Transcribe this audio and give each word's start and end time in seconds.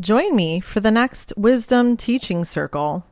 Join 0.00 0.34
me 0.34 0.58
for 0.58 0.80
the 0.80 0.90
next 0.90 1.34
Wisdom 1.36 1.98
Teaching 1.98 2.46
Circle 2.46 3.04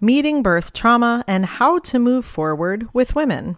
Meeting 0.00 0.42
Birth 0.42 0.72
Trauma 0.72 1.24
and 1.28 1.46
How 1.46 1.78
to 1.78 2.00
Move 2.00 2.24
Forward 2.24 2.88
with 2.92 3.14
Women. 3.14 3.56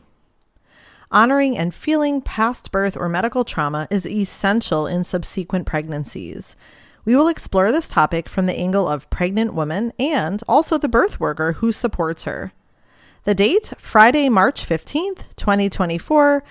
Honoring 1.11 1.57
and 1.57 1.75
feeling 1.75 2.21
past 2.21 2.71
birth 2.71 2.95
or 2.95 3.09
medical 3.09 3.45
trauma 3.45 3.89
is 3.91 4.07
essential 4.07 4.87
in 4.87 5.05
subsequent 5.05 5.65
pregnancies. 5.67 6.55
We 7.07 7.17
will 7.17 7.29
explore 7.29 7.73
this 7.73 7.89
topic 7.89 8.29
from 8.29 8.45
the 8.45 8.59
angle 8.59 8.87
of 8.87 9.09
pregnant 9.09 9.55
woman 9.55 9.95
and 9.99 10.43
also 10.47 10.77
the 10.77 10.87
birth 10.87 11.19
worker 11.19 11.55
who 11.55 11.73
supports 11.73 12.25
her. 12.25 12.53
The 13.25 13.35
date, 13.35 13.73
Friday, 13.79 14.29
March 14.29 14.69
15th, 14.69 15.23
2024 15.37 16.45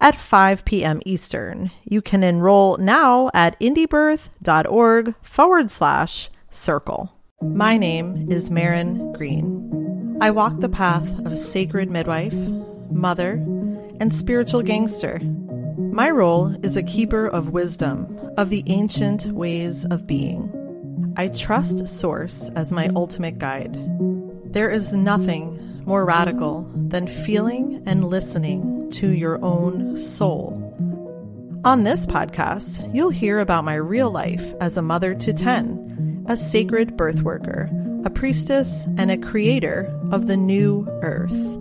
at 0.00 0.16
5 0.16 0.64
p.m. 0.64 1.00
Eastern. 1.04 1.70
You 1.84 2.02
can 2.02 2.22
enroll 2.22 2.76
now 2.76 3.30
at 3.34 3.58
indiebirth.org 3.60 5.14
forward 5.22 5.70
slash 5.70 6.30
circle. 6.50 7.12
My 7.42 7.76
name 7.76 8.30
is 8.30 8.50
Maryn 8.50 9.12
Green. 9.12 10.18
I 10.20 10.30
walk 10.30 10.58
the 10.60 10.68
path 10.68 11.08
of 11.24 11.38
sacred 11.38 11.90
midwife, 11.90 12.34
mother, 12.90 13.32
and 14.00 14.12
spiritual 14.12 14.62
gangster. 14.62 15.20
My 15.20 16.10
role 16.10 16.54
is 16.64 16.76
a 16.76 16.82
keeper 16.82 17.26
of 17.26 17.50
wisdom, 17.50 18.32
of 18.36 18.50
the 18.50 18.64
ancient 18.66 19.26
ways 19.26 19.84
of 19.84 20.06
being. 20.06 20.52
I 21.16 21.28
trust 21.28 21.88
Source 21.88 22.50
as 22.54 22.72
my 22.72 22.88
ultimate 22.94 23.38
guide. 23.38 23.76
There 24.52 24.70
is 24.70 24.92
nothing 24.92 25.82
more 25.84 26.04
radical 26.04 26.70
than 26.74 27.06
feeling 27.06 27.82
and 27.86 28.04
listening 28.04 28.77
to 28.92 29.10
your 29.10 29.42
own 29.44 29.98
soul. 29.98 30.64
On 31.64 31.84
this 31.84 32.06
podcast, 32.06 32.94
you'll 32.94 33.10
hear 33.10 33.40
about 33.40 33.64
my 33.64 33.74
real 33.74 34.10
life 34.10 34.54
as 34.60 34.76
a 34.76 34.82
mother 34.82 35.14
to 35.14 35.32
10, 35.32 36.24
a 36.28 36.36
sacred 36.36 36.96
birth 36.96 37.22
worker, 37.22 37.68
a 38.04 38.10
priestess, 38.10 38.84
and 38.96 39.10
a 39.10 39.18
creator 39.18 39.92
of 40.12 40.28
the 40.28 40.36
new 40.36 40.86
earth. 41.02 41.58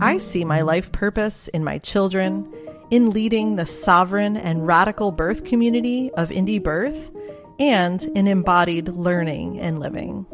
I 0.00 0.18
see 0.18 0.44
my 0.44 0.60
life 0.60 0.92
purpose 0.92 1.48
in 1.48 1.64
my 1.64 1.78
children, 1.78 2.52
in 2.90 3.10
leading 3.10 3.56
the 3.56 3.66
sovereign 3.66 4.36
and 4.36 4.66
radical 4.66 5.12
birth 5.12 5.44
community 5.44 6.12
of 6.12 6.28
Indie 6.28 6.62
Birth, 6.62 7.10
and 7.58 8.04
in 8.14 8.28
embodied 8.28 8.88
learning 8.88 9.58
and 9.58 9.80
living. 9.80 10.26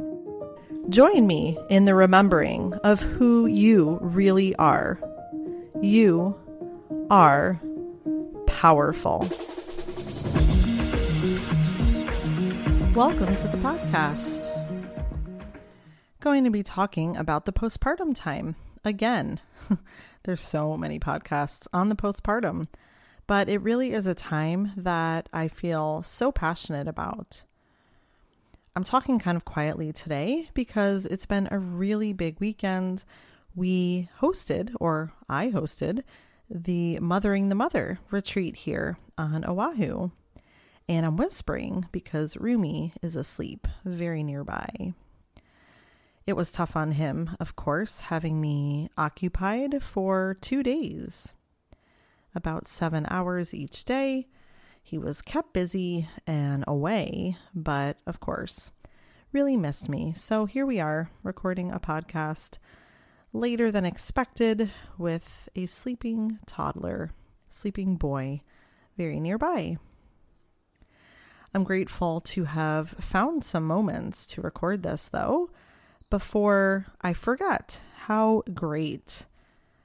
Join 0.88 1.26
me 1.28 1.56
in 1.70 1.84
the 1.84 1.94
remembering 1.94 2.74
of 2.82 3.00
who 3.00 3.46
you 3.46 3.98
really 4.02 4.56
are 4.56 4.98
you 5.82 6.38
are 7.10 7.60
powerful. 8.46 9.26
Welcome 12.94 13.34
to 13.34 13.48
the 13.48 13.58
podcast. 13.60 14.56
Going 16.20 16.44
to 16.44 16.50
be 16.50 16.62
talking 16.62 17.16
about 17.16 17.46
the 17.46 17.52
postpartum 17.52 18.14
time 18.14 18.54
again. 18.84 19.40
There's 20.22 20.40
so 20.40 20.76
many 20.76 21.00
podcasts 21.00 21.66
on 21.72 21.88
the 21.88 21.96
postpartum, 21.96 22.68
but 23.26 23.48
it 23.48 23.60
really 23.60 23.92
is 23.92 24.06
a 24.06 24.14
time 24.14 24.70
that 24.76 25.28
I 25.32 25.48
feel 25.48 26.04
so 26.04 26.30
passionate 26.30 26.86
about. 26.86 27.42
I'm 28.76 28.84
talking 28.84 29.18
kind 29.18 29.36
of 29.36 29.44
quietly 29.44 29.92
today 29.92 30.48
because 30.54 31.06
it's 31.06 31.26
been 31.26 31.48
a 31.50 31.58
really 31.58 32.12
big 32.12 32.38
weekend 32.38 33.04
we 33.54 34.08
hosted, 34.20 34.74
or 34.80 35.12
I 35.28 35.50
hosted, 35.50 36.02
the 36.50 36.98
Mothering 37.00 37.48
the 37.48 37.54
Mother 37.54 37.98
retreat 38.10 38.56
here 38.56 38.98
on 39.16 39.44
Oahu. 39.44 40.10
And 40.88 41.06
I'm 41.06 41.16
whispering 41.16 41.86
because 41.92 42.36
Rumi 42.36 42.92
is 43.02 43.16
asleep 43.16 43.66
very 43.84 44.22
nearby. 44.22 44.94
It 46.26 46.34
was 46.34 46.52
tough 46.52 46.76
on 46.76 46.92
him, 46.92 47.30
of 47.40 47.56
course, 47.56 48.02
having 48.02 48.40
me 48.40 48.88
occupied 48.96 49.82
for 49.82 50.36
two 50.40 50.62
days. 50.62 51.32
About 52.34 52.66
seven 52.66 53.06
hours 53.10 53.54
each 53.54 53.84
day. 53.84 54.28
He 54.82 54.98
was 54.98 55.22
kept 55.22 55.52
busy 55.52 56.08
and 56.26 56.64
away, 56.66 57.36
but 57.54 57.98
of 58.06 58.20
course, 58.20 58.72
really 59.32 59.56
missed 59.56 59.88
me. 59.88 60.12
So 60.16 60.46
here 60.46 60.66
we 60.66 60.80
are 60.80 61.10
recording 61.22 61.70
a 61.70 61.80
podcast 61.80 62.58
later 63.32 63.70
than 63.70 63.84
expected 63.84 64.70
with 64.98 65.48
a 65.56 65.66
sleeping 65.66 66.38
toddler, 66.46 67.12
sleeping 67.48 67.96
boy 67.96 68.42
very 68.96 69.20
nearby. 69.20 69.78
I'm 71.54 71.64
grateful 71.64 72.20
to 72.20 72.44
have 72.44 72.90
found 72.90 73.44
some 73.44 73.66
moments 73.66 74.26
to 74.28 74.40
record 74.40 74.82
this, 74.82 75.08
though, 75.08 75.50
before 76.08 76.86
I 77.00 77.12
forget 77.12 77.80
how 78.06 78.42
great, 78.54 79.26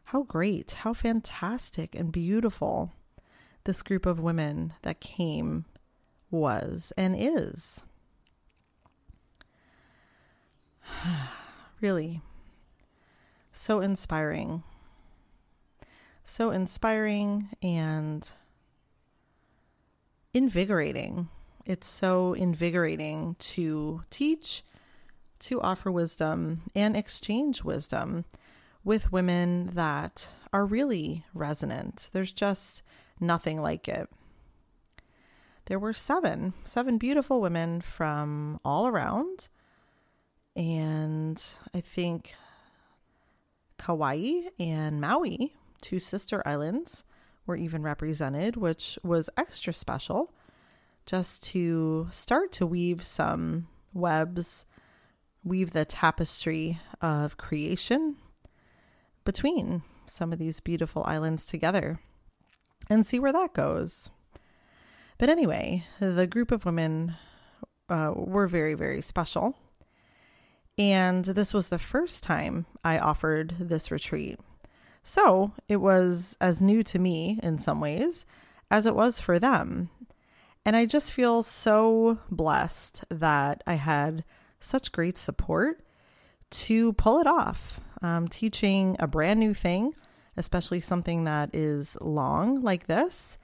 how 0.06 0.24
great, 0.24 0.72
how 0.72 0.94
fantastic 0.94 1.94
and 1.96 2.12
beautiful 2.12 2.94
this 3.66 3.81
group 3.81 4.06
of 4.06 4.19
women 4.19 4.74
that 4.84 5.02
came 5.02 5.66
was 6.31 6.94
and 6.97 7.16
is. 7.18 7.84
really, 11.81 12.22
so 13.57 13.81
inspiring. 13.81 14.63
So 16.23 16.51
inspiring 16.51 17.50
and 17.62 18.29
invigorating. 20.34 21.29
It's 21.66 21.88
so 21.88 22.34
invigorating 22.34 23.35
to 23.40 24.03
teach, 24.09 24.63
to 25.40 25.62
offer 25.62 25.91
wisdom, 25.91 26.63
and 26.75 26.95
exchange 26.95 27.63
wisdom 27.63 28.25
with 28.84 29.12
women 29.12 29.72
that 29.74 30.29
are 30.53 30.66
really 30.66 31.25
resonant. 31.34 32.09
There's 32.13 32.31
just 32.31 32.84
nothing 33.19 33.62
like 33.62 33.88
it. 33.88 34.09
There 35.66 35.79
were 35.79 35.94
seven, 35.94 36.53
seven 36.63 36.97
beautiful 36.97 37.41
women 37.41 37.81
from 37.81 38.59
all 38.63 38.88
around. 38.88 39.50
And 40.56 41.44
I 41.74 41.81
think 41.81 42.34
Kauai 43.77 44.41
and 44.59 44.99
Maui, 45.01 45.55
two 45.81 45.99
sister 45.99 46.41
islands, 46.45 47.03
were 47.45 47.55
even 47.55 47.83
represented, 47.83 48.57
which 48.57 48.99
was 49.03 49.29
extra 49.38 49.73
special 49.73 50.33
just 51.05 51.41
to 51.41 52.07
start 52.11 52.51
to 52.51 52.65
weave 52.65 53.03
some 53.03 53.67
webs, 53.93 54.65
weave 55.43 55.71
the 55.71 55.85
tapestry 55.85 56.79
of 57.01 57.38
creation 57.38 58.17
between 59.23 59.83
some 60.05 60.33
of 60.33 60.39
these 60.39 60.59
beautiful 60.59 61.03
islands 61.05 61.45
together 61.45 61.99
and 62.89 63.05
see 63.05 63.19
where 63.19 63.33
that 63.33 63.53
goes. 63.53 64.09
But 65.17 65.29
anyway, 65.29 65.85
the 65.99 66.27
group 66.27 66.51
of 66.51 66.65
women 66.65 67.15
uh, 67.89 68.11
were 68.15 68.47
very, 68.47 68.73
very 68.73 69.01
special. 69.01 69.55
And 70.77 71.25
this 71.25 71.53
was 71.53 71.69
the 71.69 71.79
first 71.79 72.23
time 72.23 72.65
I 72.83 72.99
offered 72.99 73.55
this 73.59 73.89
retreat. 73.89 74.39
So 75.03 75.53
it 75.67 75.77
was 75.77 76.38
as 76.39 76.61
new 76.61 76.83
to 76.83 76.99
me 76.99 77.39
in 77.41 77.57
some 77.57 77.79
ways 77.79 78.25
as 78.69 78.85
it 78.85 78.95
was 78.95 79.19
for 79.21 79.39
them. 79.39 79.89
And 80.65 80.75
I 80.75 80.85
just 80.85 81.13
feel 81.13 81.43
so 81.43 82.19
blessed 82.29 83.05
that 83.09 83.63
I 83.65 83.75
had 83.75 84.25
such 84.59 84.91
great 84.91 85.17
support 85.17 85.79
to 86.49 86.94
pull 86.94 87.19
it 87.19 87.27
off. 87.27 87.79
Um, 88.01 88.27
teaching 88.27 88.95
a 88.99 89.07
brand 89.07 89.39
new 89.39 89.53
thing, 89.53 89.94
especially 90.35 90.81
something 90.81 91.23
that 91.23 91.55
is 91.55 91.97
long 92.01 92.61
like 92.61 92.88
this, 92.88 93.38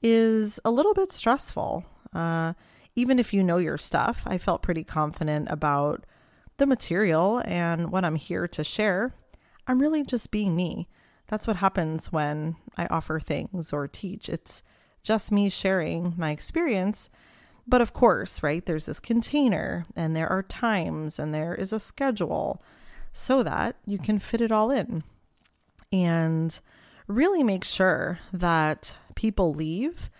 is 0.00 0.58
a 0.64 0.70
little 0.70 0.94
bit 0.94 1.12
stressful. 1.12 1.84
Uh, 2.14 2.54
even 2.96 3.18
if 3.18 3.34
you 3.34 3.42
know 3.44 3.58
your 3.58 3.76
stuff, 3.76 4.22
I 4.24 4.38
felt 4.38 4.62
pretty 4.62 4.84
confident 4.84 5.48
about 5.50 6.06
the 6.60 6.66
material 6.66 7.42
and 7.46 7.90
what 7.90 8.04
I'm 8.04 8.16
here 8.16 8.46
to 8.46 8.62
share, 8.62 9.14
I'm 9.66 9.80
really 9.80 10.04
just 10.04 10.30
being 10.30 10.54
me. 10.54 10.88
That's 11.26 11.46
what 11.46 11.56
happens 11.56 12.12
when 12.12 12.56
I 12.76 12.86
offer 12.86 13.18
things 13.18 13.72
or 13.72 13.88
teach. 13.88 14.28
It's 14.28 14.62
just 15.02 15.32
me 15.32 15.48
sharing 15.48 16.14
my 16.18 16.30
experience. 16.30 17.08
But 17.66 17.80
of 17.80 17.94
course, 17.94 18.42
right, 18.42 18.64
there's 18.64 18.84
this 18.84 19.00
container 19.00 19.86
and 19.96 20.14
there 20.14 20.28
are 20.28 20.42
times 20.42 21.18
and 21.18 21.32
there 21.32 21.54
is 21.54 21.72
a 21.72 21.80
schedule 21.80 22.62
so 23.12 23.42
that 23.42 23.76
you 23.86 23.98
can 23.98 24.18
fit 24.18 24.40
it 24.40 24.52
all 24.52 24.70
in 24.70 25.02
and 25.90 26.60
really 27.06 27.42
make 27.42 27.64
sure 27.64 28.18
that 28.32 28.94
people 29.14 29.54
leave 29.54 30.10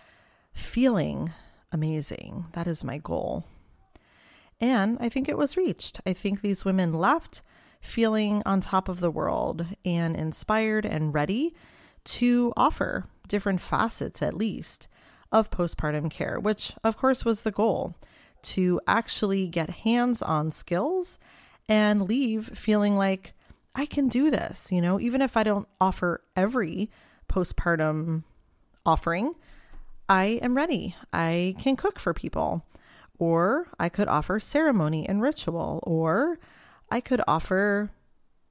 feeling 0.53 1.33
amazing. 1.71 2.45
That 2.53 2.67
is 2.67 2.83
my 2.83 2.97
goal. 2.97 3.45
And 4.61 4.97
I 5.01 5.09
think 5.09 5.27
it 5.27 5.37
was 5.37 5.57
reached. 5.57 5.99
I 6.05 6.13
think 6.13 6.41
these 6.41 6.63
women 6.63 6.93
left 6.93 7.41
feeling 7.81 8.43
on 8.45 8.61
top 8.61 8.87
of 8.87 8.99
the 8.99 9.11
world 9.11 9.65
and 9.83 10.15
inspired 10.15 10.85
and 10.85 11.13
ready 11.13 11.55
to 12.03 12.53
offer 12.55 13.05
different 13.27 13.59
facets, 13.59 14.21
at 14.21 14.37
least, 14.37 14.87
of 15.31 15.49
postpartum 15.49 16.11
care, 16.11 16.39
which 16.39 16.73
of 16.83 16.95
course 16.95 17.25
was 17.25 17.41
the 17.41 17.51
goal 17.51 17.95
to 18.43 18.79
actually 18.87 19.47
get 19.47 19.69
hands 19.69 20.21
on 20.21 20.51
skills 20.51 21.17
and 21.67 22.07
leave 22.07 22.57
feeling 22.57 22.95
like 22.95 23.33
I 23.73 23.85
can 23.85 24.09
do 24.09 24.29
this, 24.29 24.71
you 24.71 24.81
know, 24.81 24.99
even 24.99 25.21
if 25.21 25.37
I 25.37 25.43
don't 25.43 25.67
offer 25.79 26.21
every 26.35 26.89
postpartum 27.29 28.23
offering, 28.85 29.35
I 30.09 30.39
am 30.41 30.57
ready. 30.57 30.95
I 31.13 31.55
can 31.59 31.77
cook 31.77 31.97
for 31.97 32.13
people. 32.13 32.65
Or 33.21 33.67
I 33.79 33.87
could 33.87 34.07
offer 34.07 34.39
ceremony 34.39 35.07
and 35.07 35.21
ritual, 35.21 35.79
or 35.83 36.39
I 36.89 37.01
could 37.01 37.21
offer 37.27 37.91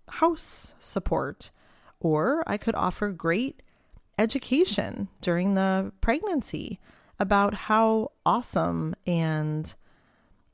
house 0.08 0.76
support, 0.78 1.50
or 1.98 2.44
I 2.46 2.56
could 2.56 2.76
offer 2.76 3.10
great 3.10 3.64
education 4.16 5.08
during 5.20 5.54
the 5.54 5.90
pregnancy 6.00 6.78
about 7.18 7.52
how 7.52 8.12
awesome 8.24 8.94
and 9.08 9.74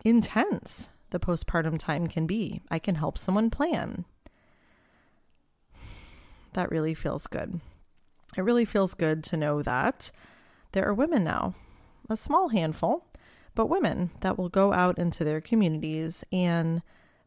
intense 0.03 0.89
the 1.11 1.21
postpartum 1.21 1.79
time 1.79 2.07
can 2.07 2.27
be. 2.27 2.63
I 2.71 2.79
can 2.79 2.95
help 2.95 3.19
someone 3.19 3.51
plan. 3.51 4.07
That 6.55 6.71
really 6.71 6.95
feels 6.95 7.27
good. 7.27 7.61
It 8.35 8.41
really 8.41 8.65
feels 8.65 8.95
good 8.95 9.23
to 9.25 9.37
know 9.37 9.61
that 9.61 10.11
there 10.73 10.89
are 10.89 10.95
women 10.95 11.23
now, 11.23 11.55
a 12.09 12.17
small 12.17 12.49
handful, 12.49 13.07
but 13.57 13.67
women 13.67 14.11
that 14.21 14.39
will 14.39 14.49
go 14.49 14.73
out 14.73 14.99
into 14.99 15.25
their 15.25 15.41
communities 15.41 16.23
and 16.31 16.83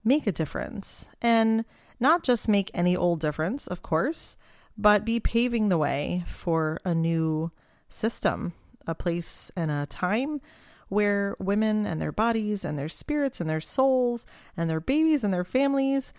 make 0.05 0.25
a 0.25 0.31
difference. 0.31 1.07
And 1.21 1.65
not 1.99 2.23
just 2.23 2.47
make 2.47 2.71
any 2.73 2.95
old 2.95 3.19
difference, 3.19 3.67
of 3.67 3.81
course, 3.81 4.37
but 4.77 5.03
be 5.03 5.19
paving 5.19 5.67
the 5.67 5.77
way 5.77 6.23
for 6.25 6.79
a 6.85 6.95
new 6.95 7.51
system, 7.89 8.53
a 8.87 8.95
place 8.95 9.51
and 9.57 9.69
a 9.69 9.85
time 9.87 10.39
where 10.87 11.35
women 11.39 11.85
and 11.85 11.99
their 11.99 12.11
bodies 12.11 12.63
and 12.63 12.79
their 12.79 12.89
spirits 12.89 13.41
and 13.41 13.49
their 13.49 13.59
souls 13.59 14.25
and 14.55 14.69
their 14.69 14.79
babies 14.79 15.23
and 15.23 15.33
their 15.33 15.43
families 15.43 16.13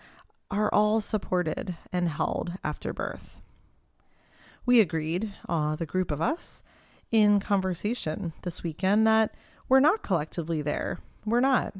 are 0.51 0.71
all 0.73 1.01
supported 1.01 1.75
and 1.91 2.09
held 2.09 2.53
after 2.63 2.93
birth. 2.93 3.41
We 4.65 4.79
agreed, 4.79 5.33
uh, 5.49 5.75
the 5.77 5.85
group 5.85 6.11
of 6.11 6.21
us, 6.21 6.61
in 7.11 7.39
conversation 7.39 8.33
this 8.43 8.61
weekend 8.61 9.07
that 9.07 9.33
we're 9.71 9.79
not 9.79 10.01
collectively 10.01 10.61
there. 10.61 10.99
We're 11.25 11.39
not. 11.39 11.73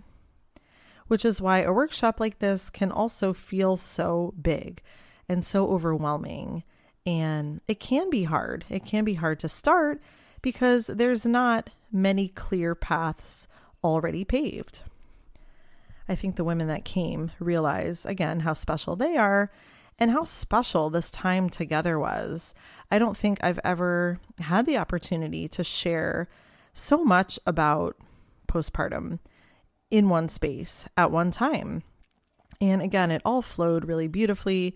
Which 1.10 1.26
is 1.26 1.42
why 1.42 1.60
a 1.60 1.74
workshop 1.74 2.22
like 2.22 2.40
this 2.40 2.70
can 2.70 2.90
also 2.90 3.34
feel 3.34 3.76
so 3.76 4.34
big 4.42 4.82
and 5.28 5.44
so 5.44 5.70
overwhelming. 5.70 6.64
And 7.06 7.60
it 7.68 7.82
can 7.82 8.10
be 8.10 8.24
hard. 8.24 8.64
It 8.70 8.86
can 8.86 9.04
be 9.04 9.16
hard 9.16 9.42
to 9.42 9.50
start 9.50 10.02
because 10.42 10.88
there's 10.88 11.26
not 11.26 11.70
many 11.92 12.30
clear 12.30 12.76
paths 12.76 13.50
already 13.84 14.24
paved. 14.24 14.84
I 16.08 16.16
think 16.16 16.38
the 16.38 16.46
women 16.46 16.70
that 16.70 16.86
came 16.86 17.32
realize 17.40 18.06
again 18.06 18.40
how 18.40 18.54
special 18.54 18.96
they 18.96 19.18
are 19.18 19.52
and 20.00 20.12
how 20.12 20.24
special 20.24 20.90
this 20.90 21.12
time 21.12 21.50
together 21.50 22.00
was. 22.00 22.56
I 22.90 23.00
don't 23.00 23.18
think 23.18 23.44
I've 23.44 23.60
ever 23.66 24.22
had 24.40 24.66
the 24.66 24.78
opportunity 24.78 25.50
to 25.50 25.62
share 25.66 26.30
so 26.74 27.04
much 27.04 27.40
about 27.46 27.96
postpartum 28.48 29.20
in 29.90 30.10
one 30.10 30.30
space 30.30 30.86
at 30.98 31.12
one 31.12 31.32
time. 31.32 31.84
And 32.60 32.82
again, 32.82 33.12
it 33.12 33.22
all 33.26 33.42
flowed 33.42 33.86
really 33.86 34.08
beautifully. 34.08 34.76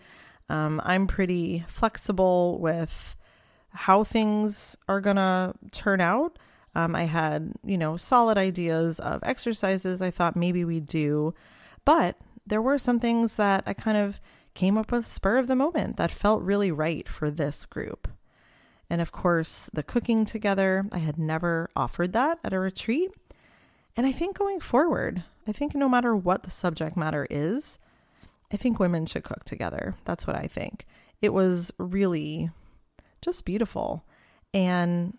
Um, 0.49 0.81
I'm 0.83 1.07
pretty 1.07 1.65
flexible 1.67 2.59
with 2.59 3.15
how 3.69 4.03
things 4.03 4.75
are 4.87 5.01
going 5.01 5.15
to 5.17 5.53
turn 5.71 6.01
out. 6.01 6.39
Um, 6.75 6.95
I 6.95 7.03
had, 7.03 7.53
you 7.63 7.77
know, 7.77 7.95
solid 7.97 8.37
ideas 8.37 8.99
of 8.99 9.21
exercises 9.23 10.01
I 10.01 10.11
thought 10.11 10.35
maybe 10.35 10.65
we'd 10.65 10.85
do, 10.85 11.33
but 11.85 12.17
there 12.45 12.61
were 12.61 12.77
some 12.77 12.99
things 12.99 13.35
that 13.35 13.63
I 13.65 13.73
kind 13.73 13.97
of 13.97 14.19
came 14.53 14.77
up 14.77 14.91
with 14.91 15.07
spur 15.07 15.37
of 15.37 15.47
the 15.47 15.55
moment 15.55 15.97
that 15.97 16.11
felt 16.11 16.41
really 16.41 16.71
right 16.71 17.07
for 17.07 17.31
this 17.31 17.65
group. 17.65 18.09
And 18.89 19.01
of 19.01 19.11
course, 19.11 19.69
the 19.73 19.83
cooking 19.83 20.25
together, 20.25 20.85
I 20.91 20.99
had 20.99 21.17
never 21.17 21.69
offered 21.75 22.13
that 22.13 22.39
at 22.43 22.53
a 22.53 22.59
retreat. 22.59 23.11
And 23.97 24.05
I 24.05 24.11
think 24.11 24.37
going 24.37 24.59
forward, 24.59 25.23
I 25.47 25.51
think 25.51 25.73
no 25.73 25.89
matter 25.89 26.15
what 26.15 26.43
the 26.43 26.51
subject 26.51 26.95
matter 26.97 27.25
is, 27.29 27.77
I 28.51 28.57
think 28.57 28.79
women 28.79 29.05
should 29.05 29.23
cook 29.23 29.43
together. 29.43 29.95
That's 30.05 30.27
what 30.27 30.35
I 30.35 30.47
think. 30.47 30.85
It 31.21 31.33
was 31.33 31.71
really 31.77 32.51
just 33.21 33.45
beautiful. 33.45 34.05
And, 34.53 35.17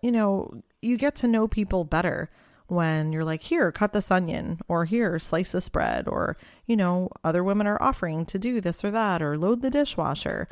you 0.00 0.12
know, 0.12 0.62
you 0.80 0.96
get 0.96 1.16
to 1.16 1.28
know 1.28 1.48
people 1.48 1.84
better 1.84 2.30
when 2.68 3.12
you're 3.12 3.24
like, 3.24 3.42
here, 3.42 3.72
cut 3.72 3.92
this 3.92 4.10
onion, 4.10 4.60
or 4.68 4.84
here, 4.84 5.18
slice 5.18 5.52
this 5.52 5.68
bread, 5.68 6.06
or, 6.06 6.36
you 6.66 6.76
know, 6.76 7.08
other 7.24 7.42
women 7.42 7.66
are 7.66 7.82
offering 7.82 8.26
to 8.26 8.38
do 8.38 8.60
this 8.60 8.84
or 8.84 8.90
that, 8.90 9.22
or 9.22 9.38
load 9.38 9.62
the 9.62 9.70
dishwasher. 9.70 10.48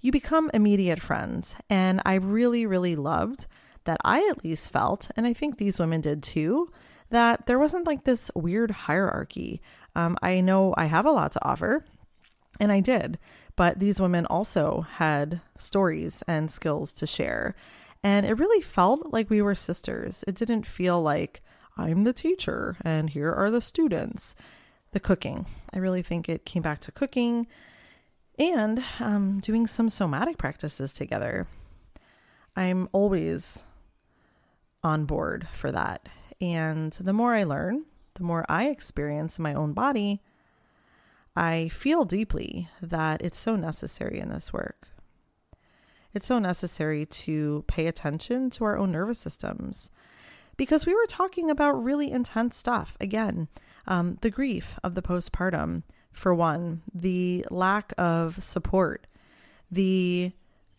You 0.00 0.12
become 0.12 0.50
immediate 0.54 1.00
friends. 1.00 1.56
And 1.68 2.00
I 2.04 2.14
really, 2.14 2.66
really 2.66 2.96
loved 2.96 3.46
that 3.84 3.98
I 4.04 4.26
at 4.30 4.44
least 4.44 4.72
felt, 4.72 5.10
and 5.16 5.26
I 5.26 5.32
think 5.32 5.58
these 5.58 5.78
women 5.78 6.00
did 6.00 6.22
too, 6.22 6.70
that 7.10 7.46
there 7.46 7.58
wasn't 7.58 7.86
like 7.86 8.04
this 8.04 8.30
weird 8.34 8.70
hierarchy. 8.72 9.60
Um, 9.94 10.16
I 10.22 10.40
know 10.40 10.74
I 10.76 10.86
have 10.86 11.06
a 11.06 11.12
lot 11.12 11.32
to 11.32 11.44
offer, 11.44 11.84
and 12.58 12.72
I 12.72 12.80
did. 12.80 13.18
But 13.54 13.78
these 13.78 14.00
women 14.00 14.26
also 14.26 14.82
had 14.96 15.40
stories 15.56 16.22
and 16.26 16.50
skills 16.50 16.92
to 16.94 17.06
share. 17.06 17.54
And 18.04 18.26
it 18.26 18.38
really 18.38 18.62
felt 18.62 19.12
like 19.12 19.30
we 19.30 19.40
were 19.40 19.54
sisters. 19.54 20.24
It 20.28 20.34
didn't 20.34 20.66
feel 20.66 21.00
like 21.00 21.42
I'm 21.76 22.04
the 22.04 22.12
teacher 22.12 22.76
and 22.82 23.10
here 23.10 23.32
are 23.32 23.50
the 23.50 23.60
students. 23.60 24.34
The 24.92 25.00
cooking. 25.00 25.46
I 25.72 25.78
really 25.78 26.02
think 26.02 26.28
it 26.28 26.44
came 26.44 26.62
back 26.62 26.80
to 26.80 26.92
cooking 26.92 27.46
and 28.38 28.82
um, 29.00 29.40
doing 29.40 29.66
some 29.66 29.90
somatic 29.90 30.38
practices 30.38 30.92
together. 30.92 31.46
I'm 32.54 32.88
always 32.92 33.64
on 34.82 35.04
board 35.04 35.48
for 35.52 35.72
that. 35.72 36.08
And 36.40 36.92
the 36.92 37.12
more 37.12 37.34
I 37.34 37.44
learn, 37.44 37.84
the 38.14 38.24
more 38.24 38.44
I 38.48 38.68
experience 38.68 39.38
my 39.38 39.54
own 39.54 39.72
body, 39.72 40.22
I 41.34 41.68
feel 41.68 42.04
deeply 42.04 42.68
that 42.80 43.20
it's 43.22 43.38
so 43.38 43.56
necessary 43.56 44.18
in 44.18 44.30
this 44.30 44.52
work. 44.52 44.88
It's 46.14 46.26
so 46.26 46.38
necessary 46.38 47.04
to 47.04 47.64
pay 47.66 47.86
attention 47.86 48.48
to 48.50 48.64
our 48.64 48.78
own 48.78 48.92
nervous 48.92 49.18
systems 49.18 49.90
because 50.56 50.86
we 50.86 50.94
were 50.94 51.06
talking 51.06 51.50
about 51.50 51.84
really 51.84 52.10
intense 52.10 52.56
stuff. 52.56 52.96
Again, 53.00 53.48
um, 53.86 54.16
the 54.22 54.30
grief 54.30 54.78
of 54.82 54.94
the 54.94 55.02
postpartum, 55.02 55.82
for 56.16 56.34
one, 56.34 56.82
the 56.94 57.44
lack 57.50 57.92
of 57.98 58.42
support, 58.42 59.06
the 59.70 60.32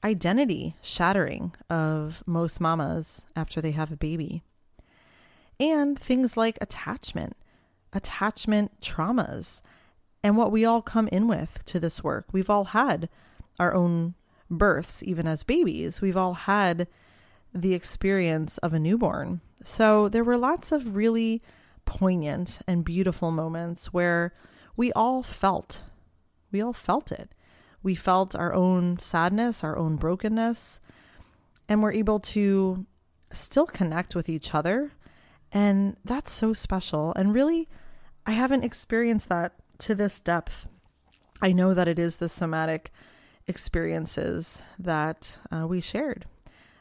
identity 0.03 0.75
shattering 0.81 1.53
of 1.69 2.23
most 2.25 2.59
mamas 2.59 3.21
after 3.35 3.61
they 3.61 3.71
have 3.71 3.91
a 3.91 3.97
baby, 3.97 4.41
and 5.59 5.97
things 5.99 6.35
like 6.35 6.57
attachment, 6.59 7.37
attachment 7.93 8.81
traumas 8.81 9.61
and 10.23 10.35
what 10.35 10.51
we 10.51 10.65
all 10.65 10.81
come 10.81 11.07
in 11.09 11.27
with 11.27 11.63
to 11.65 11.79
this 11.79 12.03
work. 12.03 12.25
We've 12.31 12.49
all 12.49 12.65
had 12.65 13.07
our 13.59 13.73
own 13.73 14.15
births, 14.49 15.03
even 15.03 15.27
as 15.27 15.43
babies. 15.43 16.01
We've 16.01 16.17
all 16.17 16.33
had 16.33 16.87
the 17.53 17.73
experience 17.73 18.57
of 18.59 18.73
a 18.73 18.79
newborn. 18.79 19.41
So 19.63 20.09
there 20.09 20.23
were 20.23 20.37
lots 20.37 20.71
of 20.71 20.95
really 20.95 21.41
poignant 21.85 22.59
and 22.67 22.83
beautiful 22.83 23.31
moments 23.31 23.93
where 23.93 24.33
we 24.77 24.93
all 24.93 25.23
felt, 25.23 25.81
we 26.51 26.61
all 26.61 26.71
felt 26.71 27.11
it. 27.11 27.31
We 27.83 27.95
felt 27.95 28.35
our 28.35 28.53
own 28.53 28.99
sadness, 28.99 29.63
our 29.63 29.77
own 29.77 29.97
brokenness, 29.97 30.79
and 31.67 31.81
we're 31.81 31.93
able 31.93 32.19
to 32.19 32.85
still 33.33 33.65
connect 33.65 34.15
with 34.15 34.29
each 34.29 34.53
other. 34.53 34.91
And 35.51 35.97
that's 36.05 36.31
so 36.31 36.53
special. 36.53 37.13
And 37.15 37.33
really, 37.33 37.67
I 38.25 38.31
haven't 38.31 38.63
experienced 38.63 39.29
that 39.29 39.53
to 39.79 39.95
this 39.95 40.19
depth. 40.19 40.67
I 41.41 41.51
know 41.51 41.73
that 41.73 41.87
it 41.87 41.99
is 41.99 42.17
the 42.17 42.29
somatic 42.29 42.91
experiences 43.47 44.61
that 44.77 45.37
uh, 45.51 45.65
we 45.67 45.81
shared. 45.81 46.25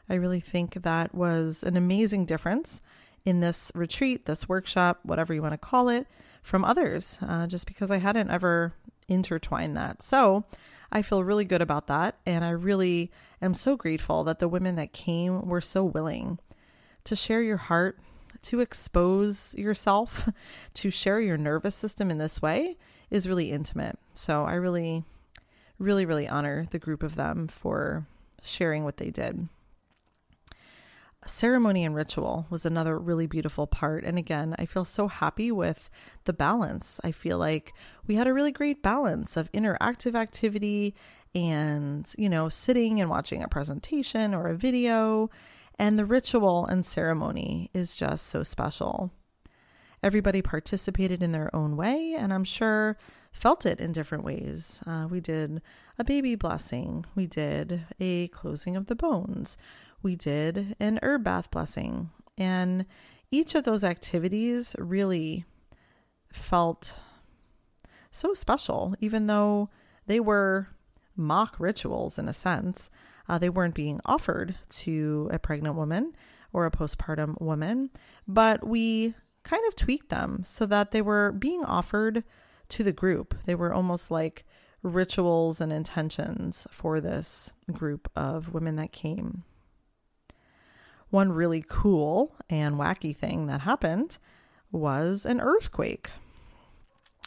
I 0.09 0.15
really 0.15 0.39
think 0.39 0.73
that 0.73 1.13
was 1.13 1.63
an 1.63 1.77
amazing 1.77 2.25
difference 2.25 2.81
in 3.25 3.39
this 3.39 3.71
retreat, 3.75 4.25
this 4.25 4.47
workshop, 4.47 4.99
whatever 5.03 5.33
you 5.33 5.41
want 5.41 5.53
to 5.53 5.57
call 5.57 5.89
it, 5.89 6.07
from 6.47 6.63
others, 6.63 7.19
uh, 7.21 7.45
just 7.45 7.67
because 7.67 7.91
I 7.91 7.97
hadn't 7.97 8.31
ever 8.31 8.73
intertwined 9.09 9.75
that. 9.75 10.01
So 10.01 10.45
I 10.89 11.01
feel 11.01 11.23
really 11.23 11.43
good 11.43 11.61
about 11.61 11.87
that. 11.87 12.15
And 12.25 12.45
I 12.45 12.51
really 12.51 13.11
am 13.41 13.53
so 13.53 13.75
grateful 13.75 14.23
that 14.23 14.39
the 14.39 14.47
women 14.47 14.75
that 14.75 14.93
came 14.93 15.45
were 15.45 15.59
so 15.59 15.83
willing 15.83 16.39
to 17.03 17.17
share 17.17 17.41
your 17.41 17.57
heart, 17.57 17.99
to 18.43 18.61
expose 18.61 19.55
yourself, 19.55 20.29
to 20.75 20.89
share 20.89 21.19
your 21.19 21.37
nervous 21.37 21.75
system 21.75 22.09
in 22.09 22.17
this 22.17 22.41
way 22.41 22.77
is 23.09 23.27
really 23.27 23.51
intimate. 23.51 23.99
So 24.15 24.45
I 24.45 24.53
really, 24.53 25.03
really, 25.79 26.05
really 26.05 26.29
honor 26.29 26.65
the 26.71 26.79
group 26.79 27.03
of 27.03 27.15
them 27.15 27.47
for 27.47 28.07
sharing 28.41 28.85
what 28.85 28.97
they 28.97 29.09
did. 29.09 29.49
Ceremony 31.27 31.85
and 31.85 31.93
ritual 31.93 32.47
was 32.49 32.65
another 32.65 32.97
really 32.97 33.27
beautiful 33.27 33.67
part. 33.67 34.03
And 34.03 34.17
again, 34.17 34.55
I 34.57 34.65
feel 34.65 34.85
so 34.85 35.07
happy 35.07 35.51
with 35.51 35.89
the 36.23 36.33
balance. 36.33 36.99
I 37.03 37.11
feel 37.11 37.37
like 37.37 37.73
we 38.07 38.15
had 38.15 38.27
a 38.27 38.33
really 38.33 38.51
great 38.51 38.81
balance 38.81 39.37
of 39.37 39.51
interactive 39.51 40.15
activity 40.15 40.95
and, 41.35 42.11
you 42.17 42.29
know, 42.29 42.49
sitting 42.49 42.99
and 42.99 43.09
watching 43.09 43.43
a 43.43 43.47
presentation 43.47 44.33
or 44.33 44.47
a 44.47 44.55
video. 44.55 45.29
And 45.77 45.99
the 45.99 46.05
ritual 46.05 46.65
and 46.65 46.85
ceremony 46.85 47.69
is 47.73 47.95
just 47.95 48.27
so 48.27 48.41
special. 48.43 49.11
Everybody 50.03 50.41
participated 50.41 51.23
in 51.23 51.31
their 51.31 51.53
own 51.55 51.75
way, 51.75 52.15
and 52.17 52.31
I'm 52.31 52.43
sure 52.43 52.97
felt 53.31 53.65
it 53.65 53.79
in 53.79 53.91
different 53.91 54.23
ways. 54.23 54.79
Uh, 54.85 55.07
we 55.09 55.19
did 55.19 55.61
a 55.97 56.03
baby 56.03 56.35
blessing, 56.35 57.05
we 57.15 57.25
did 57.25 57.85
a 57.99 58.27
closing 58.29 58.75
of 58.75 58.87
the 58.87 58.95
bones, 58.95 59.57
we 60.01 60.15
did 60.15 60.75
an 60.79 60.99
herb 61.01 61.23
bath 61.23 61.51
blessing. 61.51 62.11
And 62.37 62.85
each 63.31 63.55
of 63.55 63.63
those 63.63 63.83
activities 63.83 64.75
really 64.77 65.45
felt 66.31 66.95
so 68.11 68.33
special, 68.33 68.95
even 68.99 69.27
though 69.27 69.69
they 70.05 70.19
were 70.19 70.69
mock 71.15 71.55
rituals 71.59 72.17
in 72.17 72.27
a 72.27 72.33
sense. 72.33 72.89
Uh, 73.27 73.37
they 73.37 73.49
weren't 73.49 73.75
being 73.75 73.99
offered 74.05 74.55
to 74.69 75.29
a 75.31 75.39
pregnant 75.39 75.75
woman 75.75 76.13
or 76.53 76.65
a 76.65 76.71
postpartum 76.71 77.39
woman, 77.41 77.89
but 78.27 78.65
we 78.65 79.13
kind 79.43 79.63
of 79.67 79.75
tweaked 79.75 80.09
them 80.09 80.43
so 80.43 80.65
that 80.65 80.91
they 80.91 81.01
were 81.01 81.31
being 81.31 81.63
offered 81.65 82.23
to 82.69 82.83
the 82.83 82.93
group. 82.93 83.35
They 83.45 83.55
were 83.55 83.73
almost 83.73 84.11
like 84.11 84.45
rituals 84.81 85.59
and 85.59 85.73
intentions 85.73 86.67
for 86.71 87.01
this 87.01 87.51
group 87.71 88.09
of 88.15 88.53
women 88.53 88.75
that 88.77 88.91
came. 88.91 89.43
One 91.09 91.31
really 91.31 91.63
cool 91.67 92.35
and 92.49 92.75
wacky 92.75 93.15
thing 93.15 93.47
that 93.47 93.61
happened 93.61 94.17
was 94.71 95.25
an 95.25 95.39
earthquake. 95.39 96.09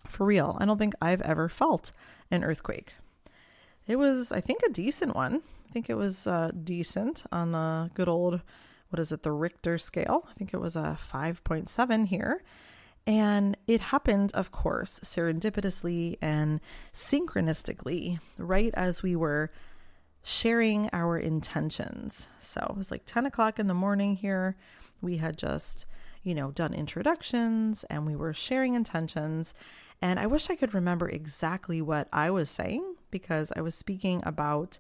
For 0.07 0.27
real, 0.27 0.57
I 0.61 0.67
don't 0.67 0.79
think 0.79 0.95
I've 1.01 1.23
ever 1.23 1.49
felt 1.49 1.93
an 2.31 2.45
earthquake. 2.45 2.95
It 3.87 3.97
was, 3.97 4.33
I 4.33 4.41
think, 4.41 4.61
a 4.63 4.71
decent 4.71 5.15
one. 5.15 5.43
I 5.69 5.73
think 5.73 5.89
it 5.89 5.97
was 5.97 6.27
uh, 6.27 6.51
decent 6.65 7.25
on 7.33 7.53
the 7.53 7.91
good 7.95 8.09
old, 8.09 8.43
what 8.91 9.01
is 9.01 9.13
it, 9.13 9.23
the 9.23 9.33
Richter 9.33 9.79
scale. 9.79 10.27
I 10.29 10.35
think 10.35 10.53
it 10.53 10.61
was 10.61 10.77
a 10.77 10.99
5.7 11.01 12.07
here. 12.07 12.43
And 13.07 13.57
it 13.67 13.81
happened, 13.81 14.31
of 14.35 14.53
course, 14.53 15.01
serendipitously 15.03 16.19
and 16.21 16.61
synchronistically, 16.93 18.21
right 18.37 18.73
as 18.75 19.03
we 19.03 19.17
were 19.17 19.51
sharing 20.23 20.89
our 20.93 21.19
intentions. 21.19 22.29
So 22.41 22.67
it 22.71 22.77
was 22.77 22.91
like 22.91 23.03
10 23.07 23.27
o'clock 23.27 23.59
in 23.59 23.67
the 23.67 23.75
morning 23.75 24.17
here. 24.17 24.57
We 25.01 25.17
had 25.17 25.39
just, 25.39 25.87
you 26.23 26.35
know, 26.35 26.51
done 26.51 26.75
introductions 26.75 27.85
and 27.85 28.07
we 28.07 28.17
were 28.17 28.35
sharing 28.35 28.75
intentions. 28.75 29.55
And 30.03 30.19
I 30.19 30.27
wish 30.27 30.51
I 30.51 30.57
could 30.57 30.75
remember 30.75 31.09
exactly 31.09 31.81
what 31.81 32.09
I 32.13 32.31
was 32.31 32.51
saying 32.51 32.97
because 33.11 33.53
I 33.57 33.61
was 33.61 33.75
speaking 33.75 34.23
about, 34.25 34.79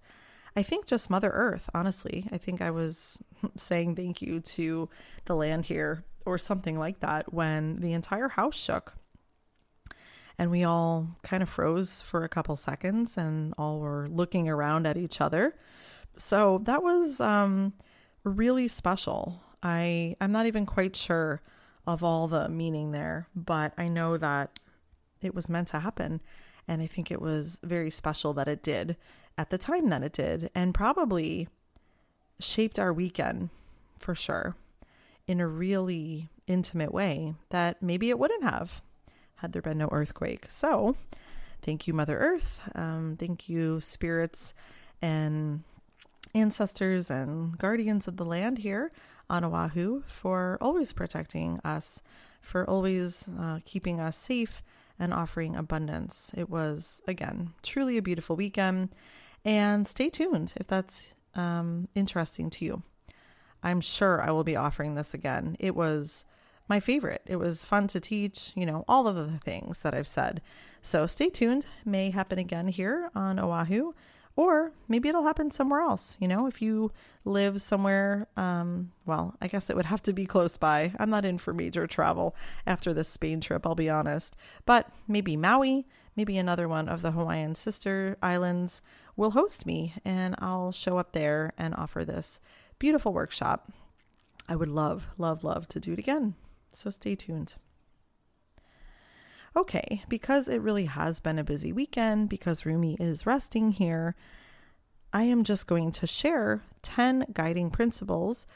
I 0.57 0.63
think, 0.63 0.87
just 0.87 1.11
Mother 1.11 1.31
Earth, 1.31 1.71
honestly. 1.75 2.27
I 2.33 2.39
think 2.39 2.61
I 2.61 2.71
was 2.71 3.19
saying 3.57 3.97
thank 3.97 4.23
you 4.23 4.41
to 4.41 4.89
the 5.25 5.37
land 5.37 5.67
here 5.67 6.05
or 6.27 6.39
something 6.39 6.79
like 6.79 7.01
that 7.01 7.33
when 7.33 7.81
the 7.81 7.93
entire 7.93 8.29
house 8.29 8.57
shook 8.57 8.95
and 10.41 10.51
we 10.51 10.65
all 10.65 11.07
kind 11.23 11.43
of 11.43 11.51
froze 11.51 12.01
for 12.01 12.25
a 12.25 12.29
couple 12.29 12.57
seconds 12.57 13.19
and 13.19 13.53
all 13.59 13.79
were 13.79 14.09
looking 14.09 14.49
around 14.49 14.87
at 14.87 14.97
each 14.97 15.21
other. 15.21 15.55
So 16.17 16.63
that 16.65 16.83
was 16.83 17.21
um, 17.21 17.75
really 18.25 18.67
special. 18.67 19.43
I 19.63 20.17
I'm 20.19 20.33
not 20.33 20.47
even 20.47 20.65
quite 20.65 20.97
sure 20.97 21.43
of 21.87 22.03
all 22.03 22.27
the 22.27 22.49
meaning 22.49 22.93
there, 22.93 23.29
but 23.37 23.75
I 23.77 23.89
know 23.89 24.17
that 24.17 24.59
it 25.21 25.35
was 25.35 25.51
meant 25.51 25.69
to 25.69 25.81
happen 25.81 26.23
and 26.67 26.81
I 26.81 26.87
think 26.87 27.11
it 27.11 27.21
was 27.21 27.61
very 27.63 27.91
special 27.91 28.33
that 28.33 28.49
it 28.49 28.63
did 28.63 28.97
at 29.37 29.51
the 29.51 29.59
time 29.59 29.91
that 29.91 30.03
it 30.03 30.15
did 30.15 30.51
and 30.55 30.73
probably 30.73 31.49
shaped 32.39 32.79
our 32.79 32.95
weekend 32.95 33.51
for 33.99 34.15
sure 34.15 34.57
in 35.27 35.39
a 35.39 35.47
really 35.47 36.31
intimate 36.47 36.95
way 36.95 37.35
that 37.51 37.83
maybe 37.83 38.09
it 38.09 38.19
wouldn't 38.19 38.43
have 38.43 38.81
had 39.41 39.53
there 39.53 39.63
been 39.63 39.79
no 39.79 39.89
earthquake. 39.91 40.47
So, 40.49 40.97
thank 41.63 41.87
you, 41.87 41.95
Mother 41.95 42.19
Earth. 42.19 42.61
Um, 42.75 43.17
thank 43.19 43.49
you, 43.49 43.81
spirits 43.81 44.55
and 45.03 45.63
ancestors 46.35 47.11
and 47.11 47.59
guardians 47.59 48.07
of 48.07 48.17
the 48.17 48.25
land 48.25 48.59
here 48.59 48.91
on 49.29 49.45
Oahu, 49.45 50.03
for 50.07 50.59
always 50.61 50.93
protecting 50.93 51.61
us, 51.65 52.03
for 52.41 52.69
always 52.69 53.29
uh, 53.39 53.61
keeping 53.65 54.01
us 54.01 54.17
safe 54.17 54.63
and 54.99 55.15
offering 55.15 55.57
abundance. 55.57 56.31
It 56.37 56.51
was, 56.51 57.01
again, 57.09 57.53
truly 57.63 57.97
a 57.97 58.03
beautiful 58.03 58.37
weekend. 58.37 58.91
And 59.45 59.87
stay 59.87 60.11
tuned 60.11 60.53
if 60.57 60.67
that's 60.67 61.13
um, 61.35 61.89
interesting 61.95 62.51
to 62.51 62.65
you. 62.65 62.83
I'm 63.63 63.81
sure 63.81 64.21
I 64.21 64.31
will 64.31 64.45
be 64.45 64.57
offering 64.57 64.95
this 64.95 65.15
again. 65.15 65.57
It 65.59 65.75
was 65.75 66.25
my 66.71 66.81
favorite. 66.81 67.23
It 67.27 67.37
was 67.37 67.65
fun 67.65 67.89
to 67.89 68.01
teach, 68.01 68.53
you 68.55 68.65
know, 68.65 68.85
all 68.87 69.09
of 69.09 69.17
the 69.17 69.39
things 69.39 69.81
that 69.81 69.93
I've 69.93 70.07
said. 70.07 70.41
So 70.81 71.07
stay 71.09 71.29
tuned. 71.29 71.67
May 71.85 72.11
happen 72.11 72.39
again 72.39 72.69
here 72.69 73.11
on 73.13 73.41
Oahu, 73.41 73.93
or 74.37 74.71
maybe 74.89 75.09
it'll 75.09 75.25
happen 75.25 75.51
somewhere 75.51 75.81
else. 75.81 76.17
You 76.21 76.29
know, 76.29 76.47
if 76.47 76.63
you 76.63 76.93
live 77.25 77.61
somewhere, 77.61 78.29
um, 78.37 78.93
well, 79.05 79.35
I 79.43 79.49
guess 79.49 79.69
it 79.69 79.75
would 79.75 79.87
have 79.87 80.03
to 80.05 80.13
be 80.13 80.27
close 80.27 80.57
by. 80.57 80.93
I'm 80.99 81.11
not 81.11 81.25
in 81.25 81.39
for 81.39 81.53
major 81.53 81.89
travel 81.89 82.37
after 82.65 82.95
this 82.95 83.09
Spain 83.09 83.41
trip, 83.41 83.67
I'll 83.67 83.75
be 83.75 83.91
honest. 83.91 84.37
But 84.65 84.89
maybe 85.09 85.37
Maui, 85.37 85.89
maybe 86.15 86.39
another 86.39 86.69
one 86.69 86.89
of 86.89 87.03
the 87.03 87.11
Hawaiian 87.11 87.57
sister 87.57 88.17
islands 88.23 88.81
will 89.17 89.33
host 89.33 89.67
me, 89.67 89.95
and 90.05 90.37
I'll 90.39 90.71
show 90.71 90.99
up 90.99 91.13
there 91.13 91.53
and 91.59 91.75
offer 91.75 92.05
this 92.05 92.39
beautiful 92.79 93.13
workshop. 93.13 93.73
I 94.49 94.55
would 94.55 94.69
love, 94.69 95.09
love, 95.19 95.43
love 95.43 95.67
to 95.69 95.81
do 95.81 95.95
it 95.95 95.99
again. 95.99 96.37
So 96.73 96.91
stay 96.91 97.15
tuned. 97.15 97.55
Okay, 99.57 100.05
because 100.09 100.49
it 100.49 100.61
really 100.61 100.85
has 100.85 101.19
been 101.19 101.39
a 101.39 101.45
busy 101.45 101.73
weekend, 101.73 102.29
because 102.29 102.65
Rumi 102.65 102.97
is 103.01 103.27
resting 103.27 103.73
here, 103.73 104.15
I 105.13 105.25
am 105.25 105.43
just 105.43 105.67
going 105.67 105.91
to 105.93 106.07
share 106.07 106.63
10 106.83 107.27
guiding 107.33 107.71
principles 107.71 108.47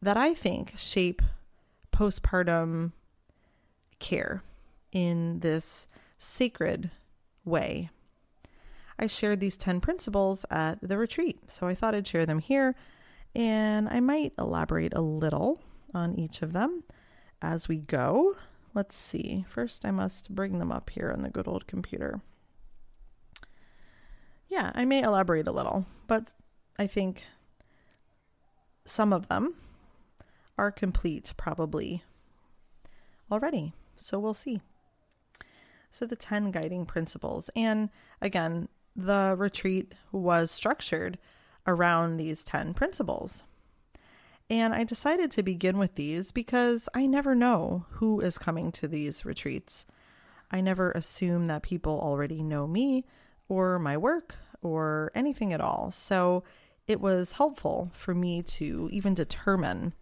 that 0.00 0.16
I 0.16 0.34
think 0.34 0.74
shape 0.76 1.22
postpartum 1.92 2.92
care 3.98 4.44
in 4.92 5.40
this 5.40 5.88
sacred 6.20 6.92
way. 7.44 7.90
I 8.96 9.08
shared 9.08 9.40
these 9.40 9.56
10 9.56 9.80
principles 9.80 10.46
at 10.50 10.78
the 10.80 10.98
retreat, 10.98 11.50
so 11.50 11.66
I 11.66 11.74
thought 11.74 11.96
I'd 11.96 12.06
share 12.06 12.26
them 12.26 12.38
here, 12.38 12.76
and 13.34 13.88
I 13.88 13.98
might 13.98 14.34
elaborate 14.38 14.94
a 14.94 15.00
little 15.00 15.60
on 15.92 16.14
each 16.16 16.42
of 16.42 16.52
them 16.52 16.84
as 17.40 17.68
we 17.68 17.76
go. 17.76 18.34
Let's 18.74 18.94
see. 18.94 19.44
First, 19.48 19.84
I 19.84 19.90
must 19.90 20.34
bring 20.34 20.58
them 20.58 20.72
up 20.72 20.90
here 20.90 21.10
on 21.12 21.22
the 21.22 21.30
good 21.30 21.48
old 21.48 21.66
computer. 21.66 22.20
Yeah, 24.48 24.72
I 24.74 24.84
may 24.84 25.02
elaborate 25.02 25.46
a 25.46 25.52
little, 25.52 25.86
but 26.06 26.32
I 26.78 26.86
think 26.86 27.24
some 28.84 29.12
of 29.12 29.28
them 29.28 29.54
are 30.56 30.72
complete 30.72 31.32
probably 31.36 32.02
already. 33.30 33.74
So 33.96 34.18
we'll 34.18 34.34
see. 34.34 34.60
So, 35.90 36.04
the 36.06 36.16
10 36.16 36.50
guiding 36.50 36.84
principles. 36.84 37.48
And 37.56 37.88
again, 38.20 38.68
the 38.94 39.34
retreat 39.38 39.94
was 40.12 40.50
structured 40.50 41.18
around 41.66 42.16
these 42.16 42.44
10 42.44 42.74
principles. 42.74 43.42
And 44.50 44.72
I 44.74 44.84
decided 44.84 45.30
to 45.32 45.42
begin 45.42 45.76
with 45.76 45.94
these 45.96 46.32
because 46.32 46.88
I 46.94 47.06
never 47.06 47.34
know 47.34 47.84
who 47.90 48.20
is 48.20 48.38
coming 48.38 48.72
to 48.72 48.88
these 48.88 49.24
retreats. 49.24 49.84
I 50.50 50.62
never 50.62 50.90
assume 50.92 51.46
that 51.46 51.62
people 51.62 52.00
already 52.00 52.42
know 52.42 52.66
me 52.66 53.04
or 53.48 53.78
my 53.78 53.96
work 53.98 54.36
or 54.62 55.12
anything 55.14 55.52
at 55.52 55.60
all. 55.60 55.90
So 55.90 56.44
it 56.86 57.00
was 57.00 57.32
helpful 57.32 57.90
for 57.92 58.14
me 58.14 58.42
to 58.42 58.88
even 58.90 59.12
determine 59.12 59.92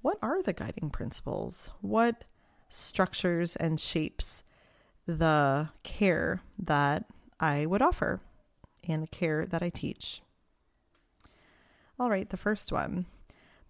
what 0.00 0.18
are 0.22 0.42
the 0.42 0.54
guiding 0.54 0.90
principles? 0.90 1.70
What 1.82 2.24
structures 2.70 3.56
and 3.56 3.78
shapes 3.78 4.42
the 5.06 5.68
care 5.82 6.42
that 6.58 7.04
I 7.38 7.66
would 7.66 7.82
offer 7.82 8.20
and 8.88 9.02
the 9.02 9.06
care 9.06 9.44
that 9.44 9.62
I 9.62 9.68
teach? 9.68 10.22
All 11.98 12.08
right, 12.08 12.28
the 12.28 12.38
first 12.38 12.72
one 12.72 13.06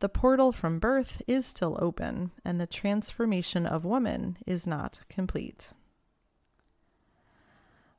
the 0.04 0.08
portal 0.10 0.52
from 0.52 0.78
birth 0.78 1.22
is 1.26 1.46
still 1.46 1.78
open, 1.80 2.30
and 2.44 2.60
the 2.60 2.66
transformation 2.66 3.64
of 3.64 3.86
woman 3.86 4.36
is 4.46 4.66
not 4.66 5.00
complete. 5.08 5.70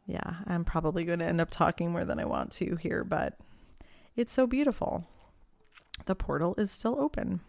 Yeah, 0.06 0.36
I'm 0.46 0.64
probably 0.64 1.04
going 1.04 1.18
to 1.18 1.26
end 1.26 1.42
up 1.42 1.50
talking 1.50 1.92
more 1.92 2.06
than 2.06 2.20
I 2.20 2.26
want 2.26 2.52
to 2.52 2.76
here, 2.76 3.04
but 3.04 3.40
it's 4.16 4.32
so 4.32 4.46
beautiful. 4.46 5.08
The 6.06 6.14
portal 6.14 6.54
is 6.60 6.70
still 6.70 7.02
open. 7.02 7.40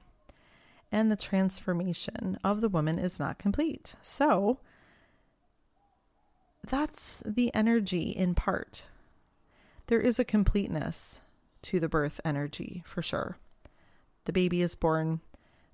and 0.93 1.11
the 1.11 1.17
transformation 1.17 2.39
of 2.45 2.61
the 2.61 2.69
woman 2.69 2.99
is 2.99 3.19
not 3.19 3.39
complete. 3.39 3.95
So 4.03 4.59
that's 6.67 7.23
the 7.27 7.53
energy 7.55 8.11
in 8.11 8.35
part. 8.35 8.87
There 9.89 10.01
is 10.01 10.19
a 10.19 10.25
completeness 10.25 11.21
to 11.63 11.81
the 11.81 11.89
birth 11.89 12.21
energy 12.25 12.83
for 12.87 13.03
sure. 13.03 13.39
The 14.27 14.33
baby 14.33 14.61
is 14.61 14.75
born, 14.75 15.21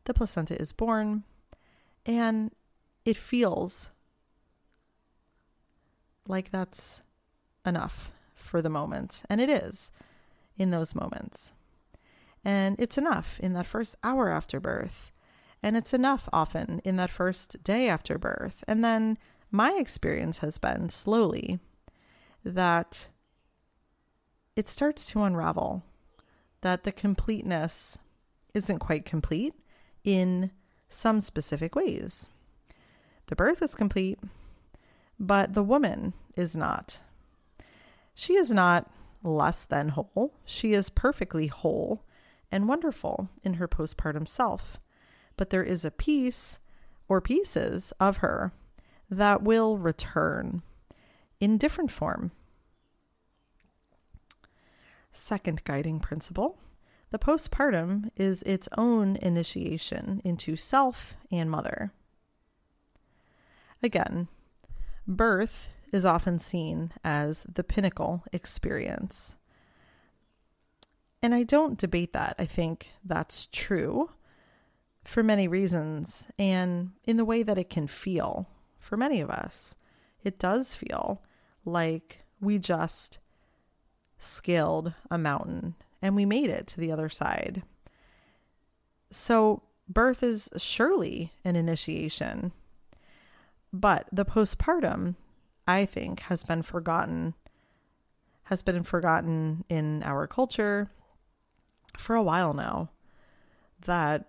the 0.04 0.14
placenta 0.14 0.60
is 0.60 0.72
born, 0.72 1.24
and 2.06 2.52
it 3.04 3.16
feels 3.16 3.90
like 6.28 6.50
that's 6.50 7.02
enough 7.66 8.12
for 8.34 8.62
the 8.62 8.70
moment. 8.70 9.22
And 9.28 9.40
it 9.40 9.50
is 9.50 9.90
in 10.56 10.70
those 10.70 10.94
moments. 10.94 11.52
And 12.44 12.78
it's 12.78 12.98
enough 12.98 13.40
in 13.40 13.52
that 13.54 13.66
first 13.66 13.96
hour 14.02 14.28
after 14.28 14.60
birth. 14.60 15.12
And 15.62 15.76
it's 15.76 15.94
enough 15.94 16.28
often 16.32 16.80
in 16.84 16.96
that 16.96 17.10
first 17.10 17.62
day 17.62 17.88
after 17.88 18.18
birth. 18.18 18.64
And 18.66 18.84
then 18.84 19.16
my 19.50 19.72
experience 19.78 20.38
has 20.38 20.58
been 20.58 20.88
slowly 20.88 21.60
that 22.44 23.08
it 24.56 24.68
starts 24.68 25.06
to 25.06 25.22
unravel, 25.22 25.82
that 26.60 26.82
the 26.82 26.92
completeness 26.92 27.98
isn't 28.54 28.78
quite 28.78 29.04
complete 29.04 29.54
in 30.04 30.50
some 30.88 31.20
specific 31.20 31.74
ways. 31.74 32.28
The 33.26 33.36
birth 33.36 33.62
is 33.62 33.74
complete, 33.74 34.18
but 35.18 35.54
the 35.54 35.62
woman 35.62 36.12
is 36.36 36.56
not. 36.56 37.00
She 38.14 38.34
is 38.34 38.50
not 38.50 38.90
less 39.22 39.64
than 39.64 39.90
whole. 39.90 40.34
She 40.44 40.74
is 40.74 40.90
perfectly 40.90 41.46
whole 41.46 42.02
and 42.50 42.68
wonderful 42.68 43.30
in 43.42 43.54
her 43.54 43.68
postpartum 43.68 44.28
self. 44.28 44.78
But 45.36 45.50
there 45.50 45.62
is 45.62 45.84
a 45.84 45.90
piece 45.90 46.58
or 47.08 47.20
pieces 47.20 47.92
of 47.98 48.18
her 48.18 48.52
that 49.10 49.42
will 49.42 49.78
return 49.78 50.62
in 51.40 51.58
different 51.58 51.90
form. 51.90 52.32
Second 55.12 55.64
guiding 55.64 56.00
principle 56.00 56.58
the 57.12 57.18
postpartum 57.18 58.08
is 58.16 58.42
its 58.42 58.70
own 58.78 59.16
initiation 59.16 60.22
into 60.24 60.56
self 60.56 61.14
and 61.30 61.50
mother. 61.50 61.92
Again, 63.82 64.28
birth 65.06 65.68
is 65.92 66.06
often 66.06 66.38
seen 66.38 66.90
as 67.04 67.44
the 67.52 67.62
pinnacle 67.62 68.24
experience. 68.32 69.36
And 71.22 71.34
I 71.34 71.42
don't 71.42 71.78
debate 71.78 72.14
that. 72.14 72.34
I 72.38 72.46
think 72.46 72.88
that's 73.04 73.46
true 73.46 74.10
for 75.04 75.22
many 75.22 75.46
reasons 75.46 76.26
and 76.38 76.92
in 77.04 77.18
the 77.18 77.26
way 77.26 77.42
that 77.42 77.58
it 77.58 77.68
can 77.68 77.86
feel 77.86 78.48
for 78.78 78.96
many 78.96 79.20
of 79.20 79.28
us. 79.28 79.74
It 80.24 80.38
does 80.38 80.74
feel 80.74 81.22
like 81.66 82.24
we 82.40 82.58
just 82.58 83.18
scaled 84.18 84.94
a 85.10 85.18
mountain 85.18 85.74
and 86.02 86.16
we 86.16 86.26
made 86.26 86.50
it 86.50 86.66
to 86.66 86.80
the 86.80 86.92
other 86.92 87.08
side. 87.08 87.62
So, 89.10 89.62
birth 89.88 90.22
is 90.22 90.50
surely 90.56 91.32
an 91.44 91.54
initiation. 91.56 92.52
But 93.72 94.08
the 94.12 94.24
postpartum, 94.24 95.14
I 95.66 95.86
think, 95.86 96.20
has 96.20 96.42
been 96.42 96.62
forgotten, 96.62 97.34
has 98.44 98.62
been 98.62 98.82
forgotten 98.82 99.64
in 99.68 100.02
our 100.02 100.26
culture 100.26 100.90
for 101.96 102.16
a 102.16 102.22
while 102.22 102.52
now. 102.52 102.90
That 103.86 104.28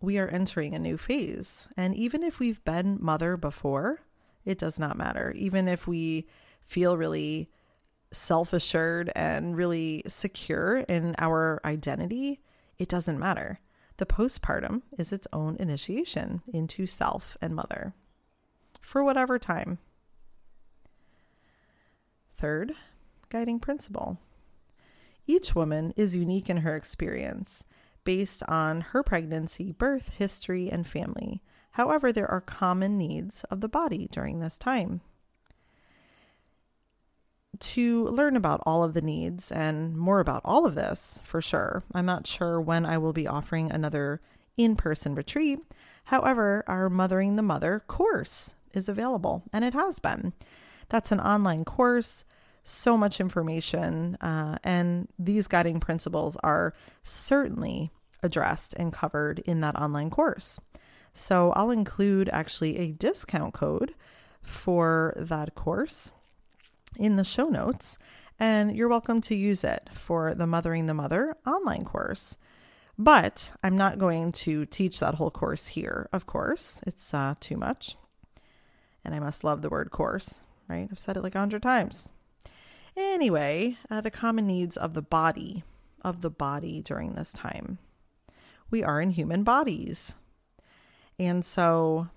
we 0.00 0.18
are 0.18 0.28
entering 0.28 0.74
a 0.74 0.78
new 0.78 0.96
phase. 0.96 1.68
And 1.76 1.94
even 1.94 2.22
if 2.22 2.38
we've 2.38 2.62
been 2.64 2.98
mother 3.00 3.36
before, 3.36 4.00
it 4.44 4.58
does 4.58 4.78
not 4.78 4.96
matter. 4.96 5.32
Even 5.36 5.68
if 5.68 5.86
we 5.86 6.26
feel 6.62 6.96
really 6.96 7.50
self 8.12 8.52
assured 8.52 9.10
and 9.14 9.56
really 9.56 10.02
secure 10.08 10.78
in 10.78 11.14
our 11.18 11.60
identity, 11.64 12.40
it 12.78 12.88
doesn't 12.88 13.18
matter. 13.18 13.60
The 13.98 14.06
postpartum 14.06 14.82
is 14.98 15.12
its 15.12 15.28
own 15.32 15.56
initiation 15.58 16.42
into 16.52 16.86
self 16.86 17.36
and 17.40 17.54
mother 17.54 17.94
for 18.80 19.04
whatever 19.04 19.38
time. 19.38 19.78
Third, 22.36 22.72
guiding 23.28 23.60
principle. 23.60 24.18
Each 25.26 25.54
woman 25.54 25.92
is 25.96 26.16
unique 26.16 26.48
in 26.48 26.58
her 26.58 26.74
experience 26.74 27.62
based 28.04 28.42
on 28.48 28.80
her 28.80 29.02
pregnancy, 29.02 29.72
birth, 29.72 30.12
history, 30.16 30.70
and 30.70 30.86
family. 30.86 31.42
However, 31.72 32.10
there 32.10 32.30
are 32.30 32.40
common 32.40 32.96
needs 32.96 33.44
of 33.50 33.60
the 33.60 33.68
body 33.68 34.08
during 34.10 34.40
this 34.40 34.56
time. 34.56 35.02
To 37.60 38.06
learn 38.06 38.36
about 38.36 38.62
all 38.64 38.82
of 38.82 38.94
the 38.94 39.02
needs 39.02 39.52
and 39.52 39.96
more 39.96 40.20
about 40.20 40.40
all 40.44 40.64
of 40.64 40.74
this, 40.74 41.20
for 41.22 41.42
sure, 41.42 41.82
I'm 41.92 42.06
not 42.06 42.26
sure 42.26 42.60
when 42.60 42.86
I 42.86 42.96
will 42.96 43.12
be 43.12 43.26
offering 43.26 43.70
another 43.70 44.20
in 44.56 44.76
person 44.76 45.14
retreat. 45.14 45.60
However, 46.04 46.64
our 46.66 46.88
Mothering 46.88 47.36
the 47.36 47.42
Mother 47.42 47.82
course 47.86 48.54
is 48.72 48.88
available, 48.88 49.42
and 49.52 49.64
it 49.64 49.74
has 49.74 49.98
been. 49.98 50.32
That's 50.88 51.12
an 51.12 51.20
online 51.20 51.64
course 51.64 52.24
so 52.64 52.96
much 52.96 53.20
information, 53.20 54.16
uh, 54.16 54.56
and 54.64 55.08
these 55.18 55.46
guiding 55.46 55.80
principles 55.80 56.36
are 56.42 56.74
certainly 57.02 57.90
addressed 58.22 58.74
and 58.74 58.92
covered 58.92 59.40
in 59.40 59.60
that 59.60 59.76
online 59.76 60.10
course. 60.10 60.60
So 61.12 61.52
I'll 61.52 61.70
include 61.70 62.28
actually 62.32 62.78
a 62.78 62.92
discount 62.92 63.54
code 63.54 63.94
for 64.42 65.14
that 65.16 65.54
course 65.54 66.12
in 66.96 67.16
the 67.16 67.24
show 67.24 67.48
notes, 67.48 67.98
and 68.38 68.74
you're 68.76 68.88
welcome 68.88 69.20
to 69.22 69.34
use 69.34 69.64
it 69.64 69.90
for 69.94 70.34
the 70.34 70.46
Mothering 70.46 70.86
the 70.86 70.94
Mother 70.94 71.36
online 71.46 71.84
course. 71.84 72.36
But 72.98 73.52
I'm 73.62 73.76
not 73.76 73.98
going 73.98 74.32
to 74.32 74.66
teach 74.66 75.00
that 75.00 75.14
whole 75.14 75.30
course 75.30 75.68
here, 75.68 76.08
of 76.12 76.26
course. 76.26 76.80
It's 76.86 77.14
uh, 77.14 77.34
too 77.40 77.56
much. 77.56 77.96
And 79.04 79.14
I 79.14 79.18
must 79.18 79.44
love 79.44 79.62
the 79.62 79.70
word 79.70 79.90
course, 79.90 80.40
right? 80.68 80.88
I've 80.90 80.98
said 80.98 81.16
it 81.16 81.22
like 81.22 81.34
a 81.34 81.38
hundred 81.38 81.62
times. 81.62 82.10
Anyway, 82.96 83.78
uh, 83.90 84.00
the 84.00 84.10
common 84.10 84.46
needs 84.46 84.76
of 84.76 84.94
the 84.94 85.02
body, 85.02 85.64
of 86.02 86.20
the 86.20 86.30
body 86.30 86.82
during 86.82 87.14
this 87.14 87.32
time. 87.32 87.78
We 88.70 88.82
are 88.82 89.00
in 89.00 89.10
human 89.10 89.44
bodies. 89.44 90.14
And 91.18 91.44
so, 91.44 92.08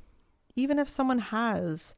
even 0.56 0.80
if 0.80 0.90
someone 0.90 1.20
has 1.20 1.96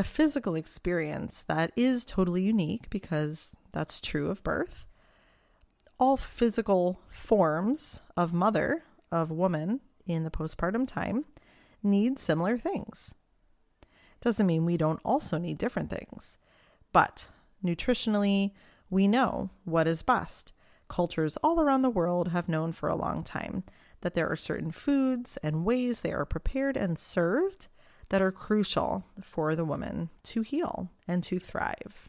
a 0.00 0.02
physical 0.02 0.54
experience 0.54 1.44
that 1.46 1.70
is 1.76 2.06
totally 2.06 2.40
unique, 2.42 2.88
because 2.88 3.52
that's 3.72 4.00
true 4.00 4.30
of 4.30 4.42
birth, 4.42 4.86
all 5.98 6.16
physical 6.16 7.02
forms 7.10 8.00
of 8.16 8.32
mother, 8.32 8.82
of 9.12 9.30
woman 9.30 9.78
in 10.06 10.24
the 10.24 10.30
postpartum 10.30 10.88
time, 10.88 11.26
need 11.82 12.18
similar 12.18 12.56
things. 12.56 13.14
Doesn't 14.22 14.46
mean 14.46 14.64
we 14.64 14.78
don't 14.78 15.00
also 15.04 15.36
need 15.36 15.58
different 15.58 15.90
things. 15.90 16.38
But 16.94 17.26
nutritionally, 17.62 18.52
we 18.88 19.06
know 19.06 19.50
what 19.64 19.86
is 19.86 20.02
best. 20.02 20.54
Cultures 20.88 21.36
all 21.44 21.60
around 21.60 21.82
the 21.82 21.90
world 21.90 22.28
have 22.28 22.48
known 22.48 22.72
for 22.72 22.88
a 22.88 22.96
long 22.96 23.22
time 23.22 23.64
that 24.00 24.14
there 24.14 24.30
are 24.30 24.36
certain 24.36 24.70
foods 24.70 25.36
and 25.42 25.66
ways 25.66 26.00
they 26.00 26.12
are 26.12 26.24
prepared 26.24 26.78
and 26.78 26.98
served 26.98 27.68
that 28.10 28.22
are 28.22 28.30
crucial 28.30 29.04
for 29.22 29.56
the 29.56 29.64
woman 29.64 30.10
to 30.24 30.42
heal 30.42 30.90
and 31.08 31.22
to 31.24 31.38
thrive. 31.38 32.08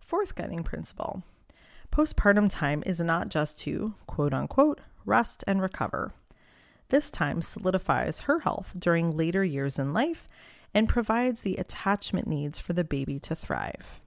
Fourth 0.00 0.34
guiding 0.34 0.62
principle 0.62 1.22
postpartum 1.92 2.48
time 2.48 2.82
is 2.86 3.00
not 3.00 3.28
just 3.28 3.58
to 3.60 3.94
quote 4.06 4.32
unquote 4.32 4.80
rest 5.04 5.42
and 5.46 5.60
recover. 5.60 6.12
This 6.88 7.10
time 7.10 7.42
solidifies 7.42 8.20
her 8.20 8.40
health 8.40 8.72
during 8.78 9.16
later 9.16 9.44
years 9.44 9.78
in 9.78 9.92
life 9.92 10.28
and 10.74 10.88
provides 10.88 11.40
the 11.40 11.56
attachment 11.56 12.26
needs 12.26 12.58
for 12.58 12.72
the 12.72 12.84
baby 12.84 13.18
to 13.20 13.34
thrive. 13.34 14.00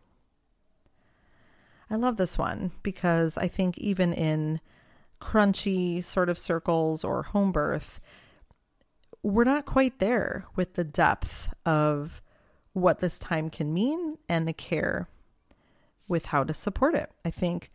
I 1.89 1.95
love 1.95 2.17
this 2.17 2.37
one 2.37 2.71
because 2.83 3.37
I 3.37 3.47
think 3.47 3.77
even 3.77 4.13
in 4.13 4.59
crunchy 5.21 6.03
sort 6.03 6.29
of 6.29 6.37
circles 6.37 7.03
or 7.03 7.23
home 7.23 7.51
birth, 7.51 7.99
we're 9.23 9.45
not 9.45 9.65
quite 9.65 9.99
there 9.99 10.45
with 10.55 10.73
the 10.73 10.83
depth 10.83 11.49
of 11.65 12.21
what 12.73 12.99
this 12.99 13.17
time 13.17 13.49
can 13.49 13.73
mean 13.73 14.17
and 14.27 14.47
the 14.47 14.53
care 14.53 15.07
with 16.07 16.27
how 16.27 16.43
to 16.43 16.53
support 16.53 16.93
it. 16.93 17.09
I 17.23 17.31
think, 17.31 17.71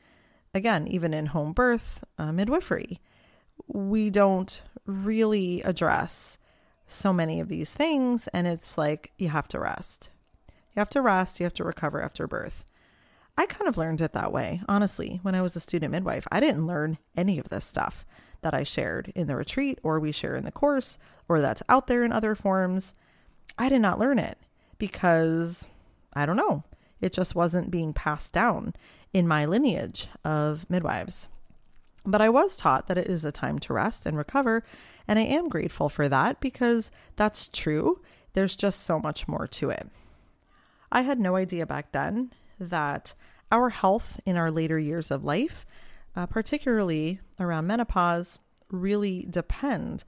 again, 0.55 0.87
even 0.87 1.15
in 1.15 1.27
home 1.27 1.53
birth, 1.53 2.05
uh, 2.19 2.33
midwifery, 2.33 3.01
we 3.67 4.11
don't 4.11 4.63
really 4.85 5.63
address 5.63 6.37
so 6.87 7.13
many 7.13 7.41
of 7.41 7.49
these 7.49 7.73
things. 7.73 8.29
And 8.29 8.47
it's 8.47 8.77
like, 8.77 9.13
you 9.17 9.31
have 9.31 9.49
to 9.49 9.59
rest. 9.59 10.11
You 10.49 10.81
have 10.81 10.91
to 10.91 11.03
rest. 11.03 11.41
You 11.41 11.45
have 11.45 11.55
to 11.55 11.65
recover 11.65 12.03
after 12.03 12.27
birth. 12.27 12.67
I 13.39 13.47
kind 13.47 13.69
of 13.69 13.79
learned 13.79 14.01
it 14.01 14.13
that 14.13 14.33
way, 14.33 14.61
honestly, 14.69 15.21
when 15.23 15.35
I 15.35 15.43
was 15.43 15.55
a 15.57 15.61
student 15.61 15.93
midwife. 15.93 16.27
I 16.31 16.41
didn't 16.41 16.67
learn 16.67 16.99
any 17.17 17.39
of 17.39 17.49
this 17.49 17.65
stuff 17.65 18.05
that 18.41 18.55
I 18.55 18.63
shared 18.63 19.13
in 19.15 19.27
the 19.27 19.37
retreat 19.37 19.79
or 19.83 19.99
we 19.99 20.13
share 20.13 20.37
in 20.37 20.45
the 20.45 20.53
course 20.53 20.99
or 21.29 21.41
that's 21.41 21.63
out 21.69 21.87
there 21.87 22.03
in 22.03 22.13
other 22.13 22.35
forms. 22.35 22.95
I 23.59 23.69
did 23.69 23.81
not 23.81 23.99
learn 23.99 24.19
it 24.19 24.39
because 24.79 25.67
I 26.13 26.27
don't 26.27 26.37
know. 26.37 26.65
It 27.01 27.13
just 27.13 27.35
wasn't 27.35 27.71
being 27.71 27.93
passed 27.93 28.33
down 28.33 28.75
in 29.13 29.29
my 29.29 29.45
lineage 29.45 30.09
of 30.25 30.69
midwives. 30.69 31.29
But 32.05 32.23
I 32.23 32.29
was 32.29 32.57
taught 32.57 32.87
that 32.89 32.99
it 32.99 33.09
is 33.09 33.25
a 33.25 33.33
time 33.33 33.59
to 33.61 33.75
rest 33.75 34.07
and 34.07 34.17
recover, 34.17 34.65
and 35.07 35.19
I 35.19 35.23
am 35.23 35.49
grateful 35.49 35.89
for 35.89 36.09
that 36.09 36.41
because 36.41 36.91
that's 37.17 37.49
true. 37.49 38.01
There's 38.33 38.57
just 38.57 38.83
so 38.83 38.99
much 38.99 39.29
more 39.29 39.47
to 39.47 39.71
it. 39.71 39.89
I 40.91 41.03
had 41.03 41.21
no 41.21 41.37
idea 41.37 41.67
back 41.67 41.93
then 41.93 42.33
that 42.59 43.15
our 43.53 43.69
health 43.71 44.21
in 44.25 44.37
our 44.37 44.51
later 44.51 44.79
years 44.79 45.11
of 45.11 45.25
life, 45.25 45.67
uh, 46.19 46.27
particularly 46.27 47.21
around 47.39 47.69
menopause, 47.69 48.41
really 48.73 49.25
depend 49.31 50.03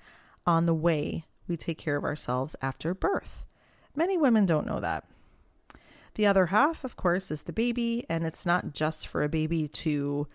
on 0.44 0.66
the 0.66 0.74
way 0.74 1.24
we 1.46 1.56
take 1.56 1.78
care 1.78 1.96
of 1.96 2.02
ourselves 2.02 2.56
after 2.60 2.92
birth. 2.92 3.44
Many 3.94 4.18
women 4.18 4.44
don't 4.44 4.66
know 4.66 4.80
that. 4.80 5.04
The 6.16 6.26
other 6.26 6.46
half, 6.46 6.82
of 6.82 6.96
course, 6.96 7.30
is 7.30 7.44
the 7.44 7.52
baby, 7.52 8.04
and 8.08 8.26
it's 8.26 8.44
not 8.44 8.74
just 8.74 9.06
for 9.06 9.22
a 9.22 9.28
baby 9.28 9.68
to 9.68 10.26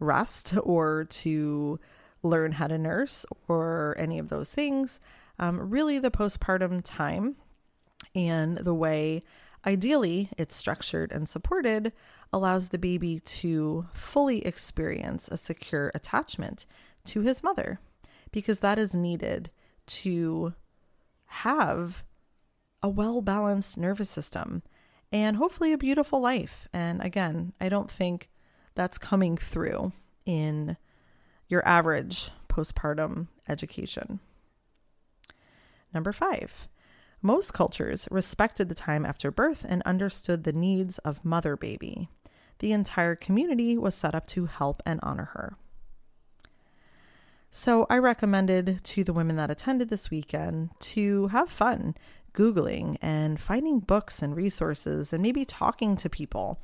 rest 0.00 0.52
or 0.64 1.04
to 1.04 1.78
learn 2.24 2.50
how 2.50 2.66
to 2.66 2.76
nurse 2.76 3.24
or 3.46 3.94
any 4.00 4.18
of 4.18 4.30
those 4.30 4.50
things. 4.50 4.98
Um, 5.38 5.70
really, 5.70 6.00
the 6.00 6.10
postpartum 6.10 6.82
time 6.82 7.36
and 8.16 8.58
the 8.58 8.74
way 8.74 9.22
Ideally, 9.66 10.30
it's 10.38 10.56
structured 10.56 11.12
and 11.12 11.28
supported, 11.28 11.92
allows 12.32 12.70
the 12.70 12.78
baby 12.78 13.20
to 13.20 13.86
fully 13.92 14.44
experience 14.46 15.28
a 15.28 15.36
secure 15.36 15.90
attachment 15.94 16.66
to 17.06 17.20
his 17.20 17.42
mother 17.42 17.80
because 18.32 18.60
that 18.60 18.78
is 18.78 18.94
needed 18.94 19.50
to 19.86 20.54
have 21.26 22.04
a 22.82 22.88
well 22.88 23.20
balanced 23.20 23.76
nervous 23.76 24.08
system 24.08 24.62
and 25.12 25.36
hopefully 25.36 25.72
a 25.72 25.78
beautiful 25.78 26.20
life. 26.20 26.68
And 26.72 27.02
again, 27.02 27.52
I 27.60 27.68
don't 27.68 27.90
think 27.90 28.30
that's 28.74 28.98
coming 28.98 29.36
through 29.36 29.92
in 30.24 30.76
your 31.48 31.66
average 31.66 32.30
postpartum 32.48 33.28
education. 33.48 34.20
Number 35.92 36.12
five, 36.12 36.68
most 37.22 37.52
cultures 37.52 38.08
respected 38.10 38.68
the 38.68 38.74
time 38.74 39.04
after 39.04 39.30
birth 39.30 39.64
and 39.68 39.82
understood 39.82 40.44
the 40.44 40.52
needs 40.52 40.98
of 40.98 41.24
mother 41.24 41.56
baby. 41.56 42.08
The 42.60 42.72
entire 42.72 43.14
community 43.14 43.76
was 43.76 43.94
set 43.94 44.14
up 44.14 44.26
to 44.28 44.46
help 44.46 44.82
and 44.86 45.00
honor 45.02 45.30
her. 45.32 45.56
So 47.50 47.86
I 47.90 47.98
recommended 47.98 48.84
to 48.84 49.02
the 49.02 49.12
women 49.12 49.36
that 49.36 49.50
attended 49.50 49.88
this 49.88 50.10
weekend 50.10 50.70
to 50.80 51.28
have 51.28 51.50
fun 51.50 51.96
Googling 52.32 52.96
and 53.02 53.40
finding 53.40 53.80
books 53.80 54.22
and 54.22 54.36
resources 54.36 55.12
and 55.12 55.22
maybe 55.22 55.44
talking 55.44 55.96
to 55.96 56.08
people 56.08 56.60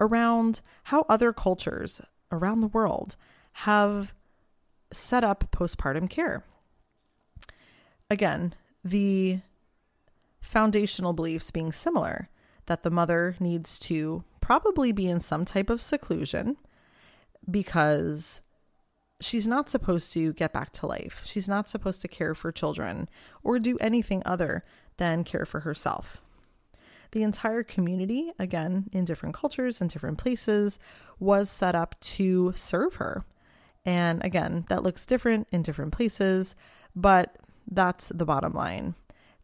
around 0.00 0.60
how 0.84 1.06
other 1.08 1.32
cultures 1.32 2.00
around 2.30 2.60
the 2.60 2.66
world 2.66 3.16
have 3.52 4.12
set 4.92 5.24
up 5.24 5.50
postpartum 5.50 6.08
care. 6.08 6.44
Again, 8.10 8.54
the 8.84 9.40
foundational 10.40 11.12
beliefs 11.12 11.50
being 11.50 11.72
similar 11.72 12.28
that 12.66 12.82
the 12.82 12.90
mother 12.90 13.36
needs 13.40 13.78
to 13.78 14.24
probably 14.40 14.92
be 14.92 15.08
in 15.08 15.20
some 15.20 15.44
type 15.44 15.70
of 15.70 15.82
seclusion 15.82 16.56
because 17.50 18.40
she's 19.20 19.46
not 19.46 19.68
supposed 19.68 20.12
to 20.12 20.32
get 20.34 20.52
back 20.52 20.72
to 20.72 20.86
life. 20.86 21.22
She's 21.24 21.48
not 21.48 21.68
supposed 21.68 22.00
to 22.02 22.08
care 22.08 22.34
for 22.34 22.52
children 22.52 23.08
or 23.42 23.58
do 23.58 23.76
anything 23.78 24.22
other 24.24 24.62
than 24.96 25.24
care 25.24 25.46
for 25.46 25.60
herself. 25.60 26.20
The 27.12 27.22
entire 27.22 27.62
community, 27.62 28.32
again, 28.38 28.88
in 28.92 29.06
different 29.06 29.34
cultures 29.34 29.80
and 29.80 29.88
different 29.88 30.18
places, 30.18 30.78
was 31.18 31.48
set 31.48 31.74
up 31.74 31.98
to 32.00 32.52
serve 32.54 32.96
her. 32.96 33.24
And 33.84 34.22
again, 34.22 34.66
that 34.68 34.82
looks 34.82 35.06
different 35.06 35.48
in 35.50 35.62
different 35.62 35.92
places, 35.92 36.54
but 36.94 37.36
that's 37.70 38.08
the 38.08 38.26
bottom 38.26 38.52
line 38.52 38.94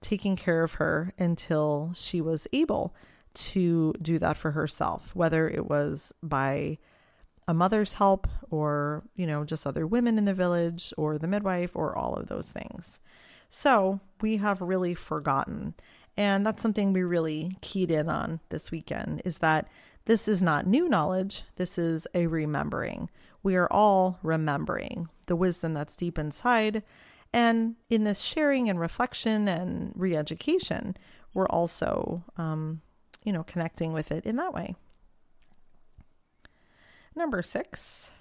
taking 0.05 0.37
care 0.37 0.63
of 0.63 0.75
her 0.75 1.15
until 1.19 1.91
she 1.97 2.21
was 2.21 2.47
able 2.53 2.95
to 3.33 3.95
do 4.01 4.19
that 4.19 4.37
for 4.37 4.51
herself, 4.51 5.11
whether 5.15 5.49
it 5.49 5.67
was 5.67 6.13
by 6.23 6.79
a 7.49 7.55
mother's 7.55 7.95
help 7.95 8.29
or, 8.51 9.03
you 9.17 9.27
know, 9.27 9.45
just 9.45 9.67
other 9.67 9.87
women 9.87 10.19
in 10.19 10.27
the 10.27 10.35
village 10.35 10.93
or 10.99 11.17
the 11.19 11.27
midwife 11.27 11.75
or 11.75 11.97
all 11.97 12.15
of 12.15 12.29
those 12.29 12.53
things. 12.53 13.01
So 13.49 14.01
we 14.21 14.37
have 14.37 14.61
really 14.61 14.95
forgotten. 14.95 15.75
And 16.17 16.45
that's 16.45 16.63
something 16.63 16.93
we 16.93 17.03
really 17.03 17.57
keyed 17.63 17.91
in 17.91 18.09
on 18.09 18.41
this 18.51 18.71
weekend 18.71 19.23
is 19.25 19.39
that 19.39 19.69
this 20.05 20.29
is 20.29 20.43
not 20.43 20.67
new 20.67 20.87
knowledge, 20.87 21.45
this 21.57 21.79
is 21.79 22.07
a 22.15 22.27
remembering. 22.27 23.09
We 23.43 23.57
are 23.57 23.73
all 23.73 24.19
remembering 24.23 25.09
the 25.27 25.37
wisdom 25.37 25.73
that's 25.73 25.97
deep 25.97 26.19
inside 26.19 26.83
and 27.35 27.75
in 27.91 28.05
this 28.05 28.21
sharing 28.21 28.71
and 28.71 28.79
reflection 28.79 29.49
and 29.49 29.93
re 29.97 30.17
education, 30.17 30.97
we're 31.35 31.49
also, 31.49 32.23
um, 32.37 32.81
you 33.25 33.33
know, 33.33 33.43
connecting 33.43 33.93
with 33.93 34.13
it 34.13 34.25
in 34.25 34.37
that 34.37 34.55
way. 34.55 34.77
Number 37.17 37.43
six, 37.43 38.13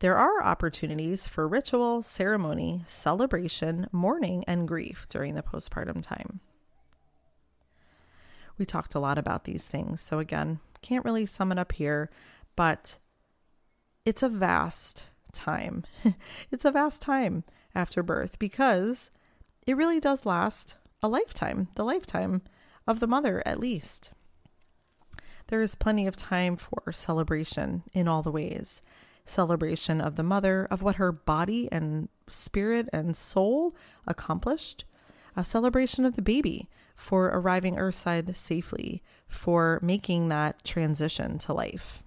there 0.00 0.16
are 0.16 0.42
opportunities 0.42 1.28
for 1.28 1.46
ritual, 1.46 2.02
ceremony, 2.02 2.82
celebration, 2.88 3.86
mourning, 3.92 4.42
and 4.48 4.66
grief 4.66 5.06
during 5.08 5.36
the 5.36 5.42
postpartum 5.44 6.02
time. 6.02 6.40
We 8.58 8.66
talked 8.66 8.96
a 8.96 9.00
lot 9.00 9.18
about 9.18 9.44
these 9.44 9.68
things. 9.68 10.00
So, 10.00 10.18
again, 10.18 10.58
can't 10.82 11.04
really 11.04 11.26
sum 11.26 11.52
it 11.52 11.60
up 11.60 11.70
here, 11.70 12.10
but 12.56 12.98
it's 14.04 14.24
a 14.24 14.28
vast 14.28 15.04
time. 15.32 15.84
it's 16.50 16.64
a 16.64 16.72
vast 16.72 17.00
time 17.00 17.44
after 17.74 18.02
birth 18.02 18.38
because 18.38 19.10
it 19.66 19.76
really 19.76 20.00
does 20.00 20.26
last 20.26 20.76
a 21.02 21.08
lifetime, 21.08 21.68
the 21.74 21.84
lifetime 21.84 22.42
of 22.86 23.00
the 23.00 23.06
mother 23.06 23.42
at 23.46 23.60
least. 23.60 24.10
There 25.48 25.62
is 25.62 25.74
plenty 25.74 26.06
of 26.06 26.16
time 26.16 26.56
for 26.56 26.92
celebration 26.92 27.82
in 27.92 28.08
all 28.08 28.22
the 28.22 28.32
ways 28.32 28.82
celebration 29.24 30.00
of 30.00 30.16
the 30.16 30.22
mother, 30.22 30.66
of 30.70 30.82
what 30.82 30.96
her 30.96 31.12
body 31.12 31.68
and 31.70 32.08
spirit 32.26 32.88
and 32.92 33.16
soul 33.16 33.74
accomplished, 34.06 34.84
a 35.36 35.44
celebration 35.44 36.04
of 36.04 36.16
the 36.16 36.22
baby 36.22 36.68
for 36.96 37.26
arriving 37.26 37.78
earthside 37.78 38.36
safely, 38.36 39.02
for 39.28 39.78
making 39.80 40.28
that 40.28 40.64
transition 40.64 41.38
to 41.38 41.52
life. 41.52 42.02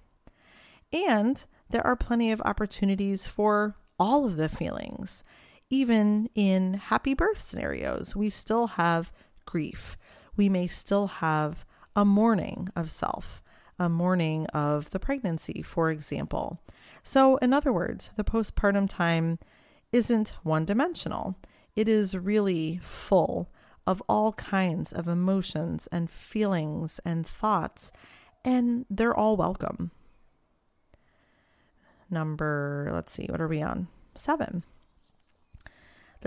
And 0.92 1.42
there 1.70 1.86
are 1.86 1.96
plenty 1.96 2.30
of 2.30 2.42
opportunities 2.42 3.26
for 3.26 3.74
all 3.98 4.24
of 4.24 4.36
the 4.36 4.48
feelings 4.48 5.24
even 5.70 6.28
in 6.34 6.74
happy 6.74 7.14
birth 7.14 7.44
scenarios, 7.44 8.14
we 8.14 8.30
still 8.30 8.68
have 8.68 9.12
grief. 9.44 9.96
We 10.36 10.48
may 10.48 10.66
still 10.66 11.06
have 11.06 11.64
a 11.94 12.04
mourning 12.04 12.68
of 12.76 12.90
self, 12.90 13.42
a 13.78 13.88
mourning 13.88 14.46
of 14.48 14.90
the 14.90 15.00
pregnancy, 15.00 15.62
for 15.62 15.90
example. 15.90 16.60
So, 17.02 17.36
in 17.38 17.52
other 17.52 17.72
words, 17.72 18.10
the 18.16 18.24
postpartum 18.24 18.88
time 18.88 19.38
isn't 19.92 20.34
one 20.42 20.64
dimensional, 20.64 21.36
it 21.74 21.88
is 21.88 22.16
really 22.16 22.78
full 22.82 23.50
of 23.86 24.02
all 24.08 24.32
kinds 24.32 24.92
of 24.92 25.06
emotions 25.06 25.86
and 25.92 26.10
feelings 26.10 27.00
and 27.04 27.26
thoughts, 27.26 27.92
and 28.44 28.84
they're 28.90 29.16
all 29.16 29.36
welcome. 29.36 29.92
Number, 32.10 32.90
let's 32.92 33.12
see, 33.12 33.26
what 33.26 33.40
are 33.40 33.48
we 33.48 33.62
on? 33.62 33.88
Seven. 34.14 34.64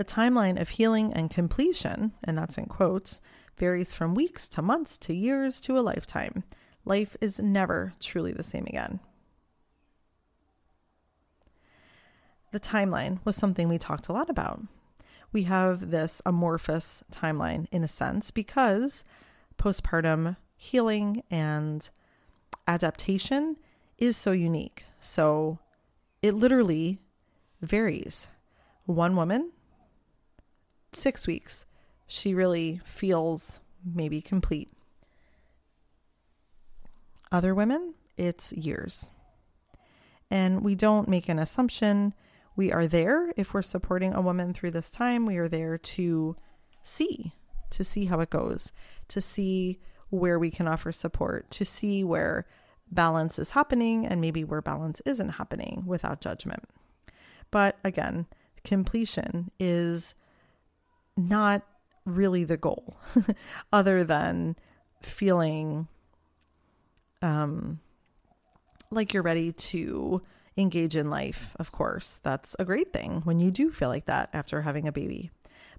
The 0.00 0.04
timeline 0.06 0.58
of 0.58 0.70
healing 0.70 1.12
and 1.12 1.28
completion, 1.28 2.14
and 2.24 2.38
that's 2.38 2.56
in 2.56 2.64
quotes, 2.64 3.20
varies 3.58 3.92
from 3.92 4.14
weeks 4.14 4.48
to 4.48 4.62
months 4.62 4.96
to 4.96 5.12
years 5.12 5.60
to 5.60 5.78
a 5.78 5.84
lifetime. 5.84 6.42
Life 6.86 7.18
is 7.20 7.38
never 7.38 7.92
truly 8.00 8.32
the 8.32 8.42
same 8.42 8.64
again. 8.64 9.00
The 12.50 12.60
timeline 12.60 13.18
was 13.26 13.36
something 13.36 13.68
we 13.68 13.76
talked 13.76 14.08
a 14.08 14.14
lot 14.14 14.30
about. 14.30 14.62
We 15.32 15.42
have 15.42 15.90
this 15.90 16.22
amorphous 16.24 17.04
timeline 17.12 17.66
in 17.70 17.84
a 17.84 17.86
sense 17.86 18.30
because 18.30 19.04
postpartum 19.58 20.38
healing 20.56 21.24
and 21.30 21.90
adaptation 22.66 23.58
is 23.98 24.16
so 24.16 24.32
unique. 24.32 24.84
So 25.02 25.58
it 26.22 26.32
literally 26.32 27.02
varies. 27.60 28.28
One 28.86 29.14
woman 29.14 29.52
six 30.92 31.26
weeks, 31.26 31.64
she 32.06 32.34
really 32.34 32.80
feels 32.84 33.60
maybe 33.84 34.20
complete. 34.20 34.70
Other 37.32 37.54
women, 37.54 37.94
it's 38.16 38.52
years. 38.52 39.10
And 40.30 40.62
we 40.62 40.74
don't 40.74 41.08
make 41.08 41.28
an 41.28 41.38
assumption. 41.38 42.14
We 42.56 42.72
are 42.72 42.86
there 42.86 43.32
if 43.36 43.54
we're 43.54 43.62
supporting 43.62 44.14
a 44.14 44.20
woman 44.20 44.52
through 44.52 44.72
this 44.72 44.90
time. 44.90 45.26
We 45.26 45.38
are 45.38 45.48
there 45.48 45.78
to 45.78 46.36
see, 46.82 47.32
to 47.70 47.84
see 47.84 48.06
how 48.06 48.20
it 48.20 48.30
goes, 48.30 48.72
to 49.08 49.20
see 49.20 49.80
where 50.10 50.38
we 50.38 50.50
can 50.50 50.66
offer 50.66 50.92
support, 50.92 51.50
to 51.52 51.64
see 51.64 52.02
where 52.02 52.46
balance 52.90 53.38
is 53.38 53.50
happening 53.50 54.06
and 54.06 54.20
maybe 54.20 54.42
where 54.42 54.60
balance 54.60 55.00
isn't 55.04 55.30
happening 55.30 55.84
without 55.86 56.20
judgment. 56.20 56.64
But 57.50 57.78
again, 57.84 58.26
completion 58.64 59.50
is 59.60 60.14
not 61.16 61.62
really 62.04 62.44
the 62.44 62.56
goal, 62.56 62.96
other 63.72 64.04
than 64.04 64.56
feeling 65.02 65.88
um, 67.22 67.80
like 68.90 69.12
you're 69.12 69.22
ready 69.22 69.52
to 69.52 70.22
engage 70.56 70.96
in 70.96 71.10
life. 71.10 71.54
Of 71.58 71.72
course, 71.72 72.20
that's 72.22 72.56
a 72.58 72.64
great 72.64 72.92
thing 72.92 73.22
when 73.24 73.40
you 73.40 73.50
do 73.50 73.70
feel 73.70 73.88
like 73.88 74.06
that 74.06 74.30
after 74.32 74.62
having 74.62 74.88
a 74.88 74.92
baby. 74.92 75.30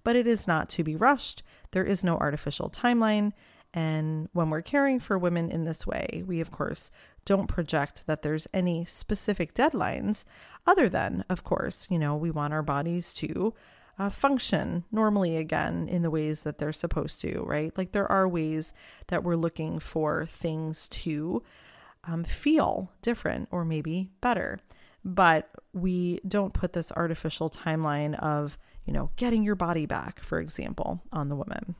But 0.04 0.16
it 0.16 0.26
is 0.28 0.48
not 0.48 0.70
to 0.70 0.84
be 0.84 0.96
rushed. 0.96 1.44
There 1.72 1.84
is 1.84 2.04
no 2.04 2.18
artificial 2.18 2.70
timeline. 2.70 3.34
And 3.74 4.28
when 4.34 4.50
we're 4.50 4.62
caring 4.62 5.00
for 5.00 5.18
women 5.18 5.50
in 5.50 5.64
this 5.64 5.88
way, 5.88 6.24
we 6.26 6.42
of 6.42 6.52
course 6.52 6.92
don't 7.24 7.48
project 7.48 8.06
that 8.08 8.22
there's 8.22 8.48
any 8.54 8.84
specific 8.84 9.54
deadlines, 9.54 10.24
other 10.66 10.90
than, 10.90 11.24
of 11.30 11.44
course, 11.44 11.88
you 11.90 12.00
know, 12.00 12.16
we 12.16 12.32
want 12.32 12.54
our 12.54 12.64
bodies 12.64 13.14
to 13.14 13.54
uh, 14.02 14.10
function 14.10 14.84
normally 14.92 15.38
again 15.38 15.88
in 15.88 16.02
the 16.02 16.10
ways 16.10 16.42
that 16.42 16.58
they're 16.58 16.74
supposed 16.74 17.22
to, 17.22 17.44
right? 17.44 17.72
Like 17.78 17.92
there 17.92 18.12
are 18.12 18.28
ways 18.28 18.74
that 19.10 19.24
we're 19.24 19.36
looking 19.36 19.78
for 19.78 20.26
things 20.26 20.88
to 20.88 21.44
um, 22.06 22.24
feel 22.24 22.92
different 23.04 23.48
or 23.52 23.64
maybe 23.64 24.10
better. 24.20 24.58
But 25.06 25.52
we 25.72 26.20
don't 26.28 26.52
put 26.52 26.74
this 26.74 26.92
artificial 26.94 27.48
timeline 27.48 28.18
of, 28.18 28.58
you 28.86 28.94
know, 28.94 29.12
getting 29.18 29.44
your 29.44 29.54
body 29.54 29.86
back, 29.86 30.20
for 30.20 30.40
example, 30.40 31.04
on 31.12 31.30
the 31.30 31.36
woman. 31.36 31.76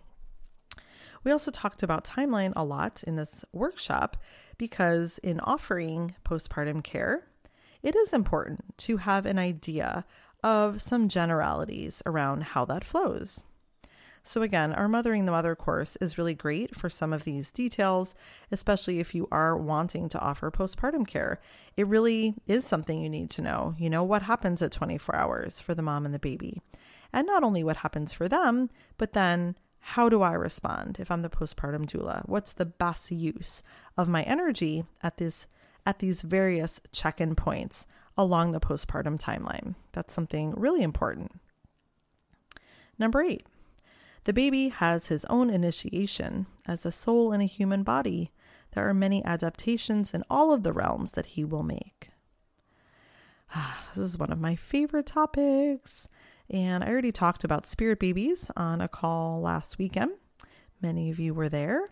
We 1.24 1.32
also 1.32 1.50
talked 1.50 1.82
about 1.82 2.04
timeline 2.06 2.54
a 2.56 2.64
lot 2.64 3.02
in 3.08 3.16
this 3.16 3.44
workshop 3.52 4.16
because 4.60 5.18
in 5.24 5.40
offering 5.40 6.14
postpartum 6.24 6.84
care, 6.84 7.24
it 7.82 7.96
is 7.96 8.14
important 8.14 8.78
to 8.78 8.98
have 8.98 9.26
an 9.26 9.40
idea 9.40 10.06
of 10.44 10.82
some 10.82 11.08
generalities 11.08 12.02
around 12.06 12.44
how 12.44 12.66
that 12.66 12.86
flows. 12.86 13.44
So, 14.24 14.44
again, 14.44 14.72
our 14.74 14.88
Mothering 14.88 15.26
the 15.26 15.32
Mother 15.32 15.56
course 15.56 15.96
is 16.00 16.18
really 16.18 16.36
great 16.36 16.76
for 16.76 16.90
some 16.92 17.12
of 17.12 17.24
these 17.24 17.50
details, 17.50 18.14
especially 18.52 19.00
if 19.00 19.16
you 19.16 19.28
are 19.32 19.58
wanting 19.58 20.10
to 20.10 20.20
offer 20.20 20.52
postpartum 20.52 21.08
care. 21.08 21.42
It 21.76 21.88
really 21.88 22.36
is 22.46 22.64
something 22.64 23.02
you 23.02 23.10
need 23.10 23.32
to 23.32 23.42
know. 23.42 23.74
You 23.80 23.90
know, 23.90 24.04
what 24.04 24.22
happens 24.24 24.62
at 24.62 24.72
24 24.72 25.16
hours 25.16 25.60
for 25.60 25.74
the 25.74 25.82
mom 25.82 26.06
and 26.06 26.14
the 26.14 26.20
baby? 26.20 26.62
And 27.12 27.26
not 27.26 27.44
only 27.44 27.64
what 27.64 27.78
happens 27.78 28.14
for 28.14 28.28
them, 28.28 28.70
but 28.98 29.14
then 29.14 29.56
how 29.80 30.08
do 30.08 30.22
I 30.22 30.34
respond 30.34 30.98
if 31.00 31.10
I'm 31.10 31.24
the 31.24 31.30
postpartum 31.30 31.90
doula? 31.90 32.22
What's 32.28 32.54
the 32.54 32.66
best 32.66 33.10
use 33.10 33.64
of 33.98 34.08
my 34.08 34.22
energy 34.24 34.84
at 35.02 35.18
this 35.18 35.48
at 35.84 35.98
these 35.98 36.22
various 36.22 36.80
check-in 36.92 37.34
points 37.34 37.88
along 38.22 38.52
the 38.52 38.60
postpartum 38.60 39.20
timeline? 39.20 39.76
That's 39.94 40.14
something 40.14 40.54
really 40.56 40.84
important. 40.84 41.32
Number 42.98 43.22
8. 43.22 43.46
The 44.24 44.34
baby 44.34 44.70
has 44.70 45.08
his 45.08 45.26
own 45.26 45.50
initiation 45.50 46.46
as 46.68 46.86
a 46.86 46.92
soul 46.92 47.34
in 47.34 47.42
a 47.42 47.46
human 47.46 47.84
body. 47.84 48.32
There 48.74 48.88
are 48.88 48.94
many 48.94 49.26
adaptations 49.26 50.14
in 50.14 50.24
all 50.30 50.54
of 50.54 50.64
the 50.64 50.74
realms 50.74 51.12
that 51.12 51.28
he 51.28 51.44
will 51.44 51.64
make. 51.64 52.10
This 53.96 54.14
is 54.14 54.18
one 54.18 54.32
of 54.32 54.40
my 54.40 54.56
favorite 54.56 55.08
topics. 55.08 56.08
And 56.50 56.84
I 56.84 56.90
already 56.90 57.12
talked 57.12 57.44
about 57.44 57.66
spirit 57.66 58.00
babies 58.00 58.52
on 58.56 58.82
a 58.82 58.88
call 58.88 59.42
last 59.42 59.78
weekend. 59.78 60.12
Many 60.82 61.10
of 61.10 61.20
you 61.20 61.34
were 61.34 61.50
there. 61.50 61.90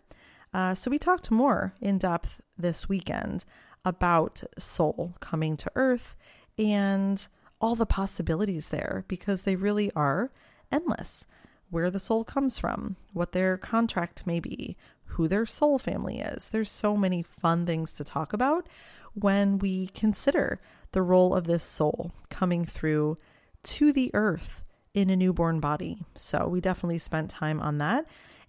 Uh, 0.54 0.76
so 0.76 0.90
we 0.90 0.98
talked 0.98 1.32
more 1.32 1.74
in 1.82 1.98
depth 1.98 2.42
this 2.58 2.90
weekend 2.90 3.46
about 3.86 4.44
soul 4.58 5.16
coming 5.20 5.58
to 5.58 5.72
earth 5.76 6.16
and 6.58 7.28
all 7.62 7.76
the 7.76 7.86
possibilities 7.86 8.70
there 8.70 9.06
because 9.08 9.44
they 9.44 9.56
really 9.56 9.92
are 9.96 10.32
endless. 10.72 11.26
Where 11.70 11.92
the 11.92 12.00
soul 12.00 12.24
comes 12.24 12.58
from, 12.58 12.96
what 13.14 13.32
their 13.32 13.56
contract 13.56 14.26
may 14.26 14.40
be, 14.40 14.76
who 15.06 15.28
their 15.28 15.46
soul 15.46 15.78
family 15.78 16.20
is. 16.20 16.50
There's 16.50 16.72
so 16.72 16.98
many 16.98 17.22
fun 17.22 17.66
things 17.66 17.94
to 17.94 18.04
talk 18.04 18.34
about 18.34 18.68
when 19.14 19.60
we 19.60 19.88
consider 19.88 20.60
the 20.94 21.02
role 21.02 21.36
of 21.36 21.46
this 21.46 21.64
soul 21.64 22.12
coming 22.30 22.66
through 22.66 23.18
to 23.64 23.92
the 23.92 24.10
earth 24.14 24.64
in 24.94 25.10
a 25.10 25.16
newborn 25.16 25.60
body. 25.60 26.02
So 26.16 26.48
we 26.48 26.62
definitely 26.62 27.00
spent 27.00 27.30
time 27.30 27.60
on 27.60 27.78
that. 27.78 28.06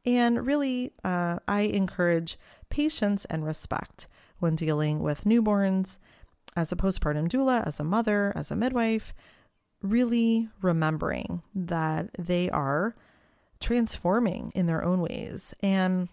And 0.07 0.47
really, 0.47 0.93
uh, 1.05 1.40
I 1.47 1.62
encourage 1.62 2.38
patience 2.71 3.27
and 3.27 3.45
respect 3.45 4.07
when 4.40 4.57
dealing 4.57 5.00
with 5.00 5.24
newborns 5.24 5.98
as 6.57 6.72
a 6.72 6.76
postpartum 6.76 7.29
doula, 7.29 7.66
as 7.66 7.79
a 7.79 7.85
mother, 7.85 8.33
as 8.35 8.50
a 8.50 8.57
midwife, 8.57 9.14
really 9.83 10.48
remembering 10.61 11.42
that 11.55 12.11
they 12.18 12.50
are 12.50 12.94
transforming 13.61 14.53
in 14.55 14.66
their 14.66 14.85
own 14.85 15.00
ways. 15.00 15.55
And 15.61 16.09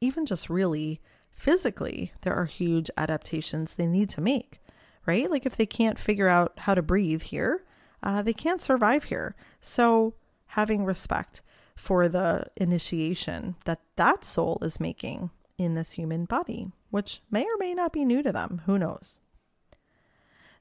even 0.00 0.26
just 0.26 0.48
really 0.48 1.00
physically, 1.30 2.12
there 2.22 2.34
are 2.34 2.46
huge 2.46 2.90
adaptations 2.96 3.74
they 3.74 3.86
need 3.86 4.08
to 4.10 4.20
make, 4.20 4.60
right? 5.06 5.30
Like 5.30 5.46
if 5.46 5.56
they 5.56 5.66
can't 5.66 5.98
figure 5.98 6.28
out 6.28 6.52
how 6.58 6.74
to 6.74 6.82
breathe 6.82 7.22
here, 7.22 7.64
uh, 8.02 8.22
they 8.22 8.32
can't 8.32 8.60
survive 8.60 9.04
here. 9.04 9.34
So, 9.60 10.14
having 10.52 10.84
respect 10.84 11.42
for 11.76 12.08
the 12.08 12.46
initiation 12.56 13.56
that 13.64 13.80
that 13.96 14.24
soul 14.24 14.58
is 14.62 14.80
making 14.80 15.30
in 15.58 15.74
this 15.74 15.92
human 15.92 16.24
body, 16.24 16.70
which 16.90 17.22
may 17.30 17.44
or 17.44 17.56
may 17.58 17.74
not 17.74 17.92
be 17.92 18.04
new 18.04 18.22
to 18.22 18.32
them. 18.32 18.62
Who 18.66 18.78
knows? 18.78 19.20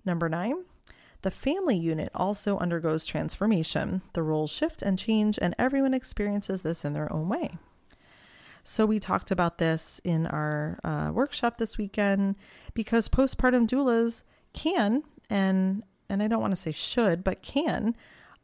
Number 0.06 0.30
nine, 0.30 0.66
the 1.22 1.32
family 1.32 1.78
unit 1.78 2.12
also 2.16 2.58
undergoes 2.60 3.06
transformation. 3.06 4.02
The 4.13 4.24
roles 4.24 4.52
shift 4.52 4.82
and 4.82 4.98
change, 4.98 5.38
and 5.42 5.56
everyone 5.58 5.94
experiences 5.94 6.62
this 6.62 6.86
in 6.86 6.94
their 6.94 7.12
own 7.12 7.28
way. 7.28 7.58
So, 8.63 8.86
we 8.86 9.00
talked 9.00 9.32
about 9.32 9.58
this 9.58 10.02
in 10.04 10.28
our 10.28 10.80
uh, 10.84 11.12
workshop 11.13 11.58
this 11.58 11.78
weekend 11.78 12.36
because 12.74 13.08
postpartum 13.08 13.68
doulas 13.68 14.24
can 14.54 15.04
and 15.30 15.84
and 16.10 16.24
I 16.24 16.28
don't 16.28 16.42
want 16.42 16.52
to 16.52 16.62
say 16.62 16.72
should, 16.72 17.24
but 17.24 17.42
can 17.42 17.96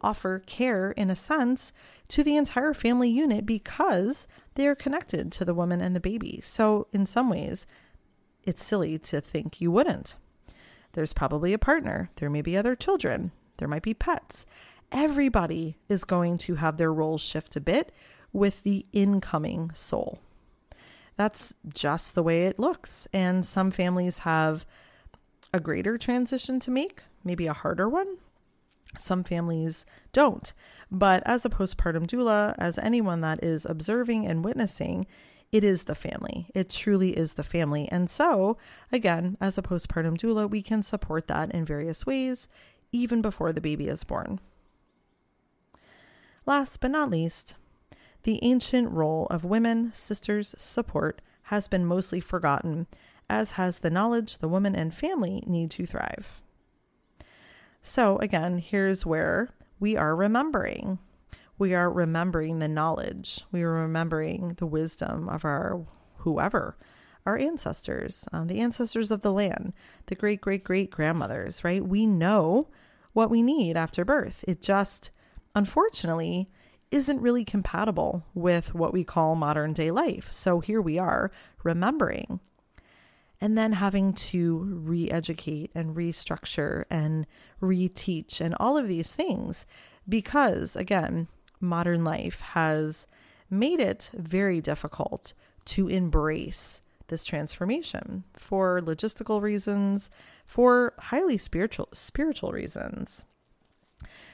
offer 0.04 0.42
care 0.46 0.90
in 0.92 1.10
a 1.10 1.16
sense 1.16 1.72
to 2.08 2.22
the 2.22 2.36
entire 2.36 2.74
family 2.74 3.08
unit 3.08 3.46
because 3.46 4.28
they 4.54 4.68
are 4.68 4.74
connected 4.74 5.32
to 5.32 5.44
the 5.44 5.54
woman 5.54 5.80
and 5.80 5.96
the 5.96 6.00
baby. 6.00 6.40
So, 6.44 6.86
in 6.92 7.06
some 7.06 7.30
ways, 7.30 7.66
it's 8.44 8.64
silly 8.64 8.98
to 8.98 9.20
think 9.20 9.60
you 9.60 9.70
wouldn't. 9.70 10.16
There's 10.92 11.12
probably 11.12 11.52
a 11.52 11.58
partner, 11.58 12.10
there 12.16 12.30
may 12.30 12.42
be 12.42 12.56
other 12.56 12.74
children, 12.74 13.32
there 13.58 13.68
might 13.68 13.82
be 13.82 13.94
pets. 13.94 14.46
Everybody 14.92 15.76
is 15.88 16.04
going 16.04 16.38
to 16.38 16.56
have 16.56 16.76
their 16.76 16.92
roles 16.92 17.20
shift 17.20 17.56
a 17.56 17.60
bit 17.60 17.92
with 18.32 18.62
the 18.62 18.84
incoming 18.92 19.70
soul. 19.74 20.20
That's 21.16 21.54
just 21.68 22.14
the 22.14 22.22
way 22.22 22.46
it 22.46 22.58
looks. 22.58 23.08
And 23.12 23.44
some 23.46 23.70
families 23.70 24.20
have 24.20 24.66
a 25.52 25.60
greater 25.60 25.96
transition 25.96 26.60
to 26.60 26.70
make, 26.70 27.02
maybe 27.22 27.46
a 27.46 27.52
harder 27.52 27.88
one. 27.88 28.18
Some 28.98 29.24
families 29.24 29.84
don't. 30.12 30.52
But 30.90 31.22
as 31.26 31.44
a 31.44 31.50
postpartum 31.50 32.06
doula, 32.06 32.54
as 32.58 32.78
anyone 32.78 33.20
that 33.22 33.42
is 33.42 33.64
observing 33.64 34.26
and 34.26 34.44
witnessing, 34.44 35.06
it 35.52 35.62
is 35.62 35.84
the 35.84 35.94
family. 35.94 36.48
It 36.54 36.70
truly 36.70 37.16
is 37.16 37.34
the 37.34 37.44
family. 37.44 37.88
And 37.90 38.10
so, 38.10 38.56
again, 38.90 39.36
as 39.40 39.56
a 39.56 39.62
postpartum 39.62 40.16
doula, 40.18 40.50
we 40.50 40.62
can 40.62 40.82
support 40.82 41.28
that 41.28 41.52
in 41.52 41.64
various 41.64 42.04
ways, 42.04 42.48
even 42.92 43.22
before 43.22 43.52
the 43.52 43.60
baby 43.60 43.88
is 43.88 44.04
born. 44.04 44.40
Last 46.46 46.80
but 46.80 46.90
not 46.90 47.10
least, 47.10 47.54
the 48.24 48.38
ancient 48.42 48.90
role 48.90 49.26
of 49.30 49.44
women, 49.44 49.92
sisters, 49.94 50.54
support 50.58 51.22
has 51.48 51.68
been 51.68 51.84
mostly 51.86 52.20
forgotten, 52.20 52.86
as 53.28 53.52
has 53.52 53.78
the 53.78 53.90
knowledge 53.90 54.38
the 54.38 54.48
woman 54.48 54.74
and 54.74 54.94
family 54.94 55.42
need 55.46 55.70
to 55.72 55.86
thrive. 55.86 56.42
So, 57.86 58.16
again, 58.18 58.56
here's 58.58 59.04
where 59.04 59.50
we 59.78 59.94
are 59.94 60.16
remembering. 60.16 60.98
We 61.58 61.74
are 61.74 61.90
remembering 61.90 62.58
the 62.58 62.66
knowledge. 62.66 63.42
We 63.52 63.62
are 63.62 63.72
remembering 63.72 64.54
the 64.56 64.64
wisdom 64.64 65.28
of 65.28 65.44
our 65.44 65.84
whoever, 66.20 66.78
our 67.26 67.36
ancestors, 67.36 68.24
um, 68.32 68.46
the 68.46 68.60
ancestors 68.60 69.10
of 69.10 69.20
the 69.20 69.30
land, 69.30 69.74
the 70.06 70.14
great 70.14 70.40
great 70.40 70.64
great 70.64 70.90
grandmothers, 70.90 71.62
right? 71.62 71.84
We 71.84 72.06
know 72.06 72.68
what 73.12 73.28
we 73.28 73.42
need 73.42 73.76
after 73.76 74.02
birth. 74.02 74.46
It 74.48 74.62
just, 74.62 75.10
unfortunately, 75.54 76.50
isn't 76.90 77.20
really 77.20 77.44
compatible 77.44 78.24
with 78.32 78.74
what 78.74 78.94
we 78.94 79.04
call 79.04 79.36
modern 79.36 79.74
day 79.74 79.90
life. 79.90 80.32
So 80.32 80.60
here 80.60 80.80
we 80.80 80.98
are 80.98 81.30
remembering. 81.62 82.40
And 83.40 83.58
then 83.58 83.72
having 83.74 84.12
to 84.12 84.58
re 84.58 85.10
educate 85.10 85.70
and 85.74 85.96
restructure 85.96 86.84
and 86.90 87.26
reteach 87.60 88.40
and 88.40 88.54
all 88.58 88.76
of 88.76 88.88
these 88.88 89.14
things 89.14 89.66
because, 90.08 90.76
again, 90.76 91.28
modern 91.60 92.04
life 92.04 92.40
has 92.40 93.06
made 93.50 93.80
it 93.80 94.10
very 94.14 94.60
difficult 94.60 95.32
to 95.64 95.88
embrace 95.88 96.80
this 97.08 97.24
transformation 97.24 98.24
for 98.34 98.80
logistical 98.80 99.40
reasons, 99.40 100.10
for 100.46 100.94
highly 100.98 101.38
spiritual 101.38 101.88
spiritual 101.92 102.52
reasons. 102.52 103.24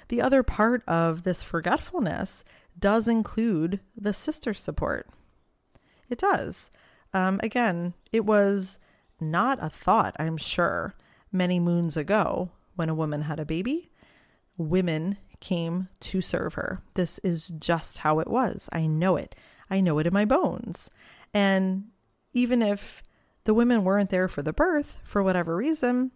The 0.09 0.21
other 0.21 0.43
part 0.43 0.83
of 0.89 1.23
this 1.23 1.43
forgetfulness 1.43 2.45
does 2.79 3.07
include 3.07 3.81
the 3.97 4.15
sister 4.15 4.55
support. 4.55 5.09
It 6.09 6.19
does. 6.19 6.71
Um, 7.13 7.41
again, 7.43 7.95
it 8.13 8.25
was 8.25 8.79
not 9.21 9.59
a 9.61 9.71
thought, 9.71 10.17
I'm 10.19 10.37
sure, 10.37 10.95
many 11.33 11.61
moons 11.61 11.97
ago 11.97 12.51
when 12.77 12.89
a 12.89 12.95
woman 12.95 13.23
had 13.23 13.41
a 13.41 13.45
baby. 13.45 13.91
Women 14.57 15.19
came 15.41 15.89
to 16.01 16.21
serve 16.21 16.55
her. 16.55 16.83
This 16.95 17.19
is 17.21 17.49
just 17.59 17.99
how 17.99 18.19
it 18.19 18.29
was. 18.29 18.69
I 18.73 18.87
know 18.87 19.17
it. 19.17 19.35
I 19.71 19.81
know 19.81 19.99
it 19.99 20.07
in 20.07 20.13
my 20.13 20.25
bones. 20.25 20.91
And 21.33 21.85
even 22.33 22.63
if 22.63 23.03
the 23.45 23.55
women 23.55 23.85
weren't 23.85 24.11
there 24.11 24.29
for 24.29 24.43
the 24.43 24.53
birth 24.53 24.99
for 25.03 25.23
whatever 25.23 25.57
reason, 25.57 26.13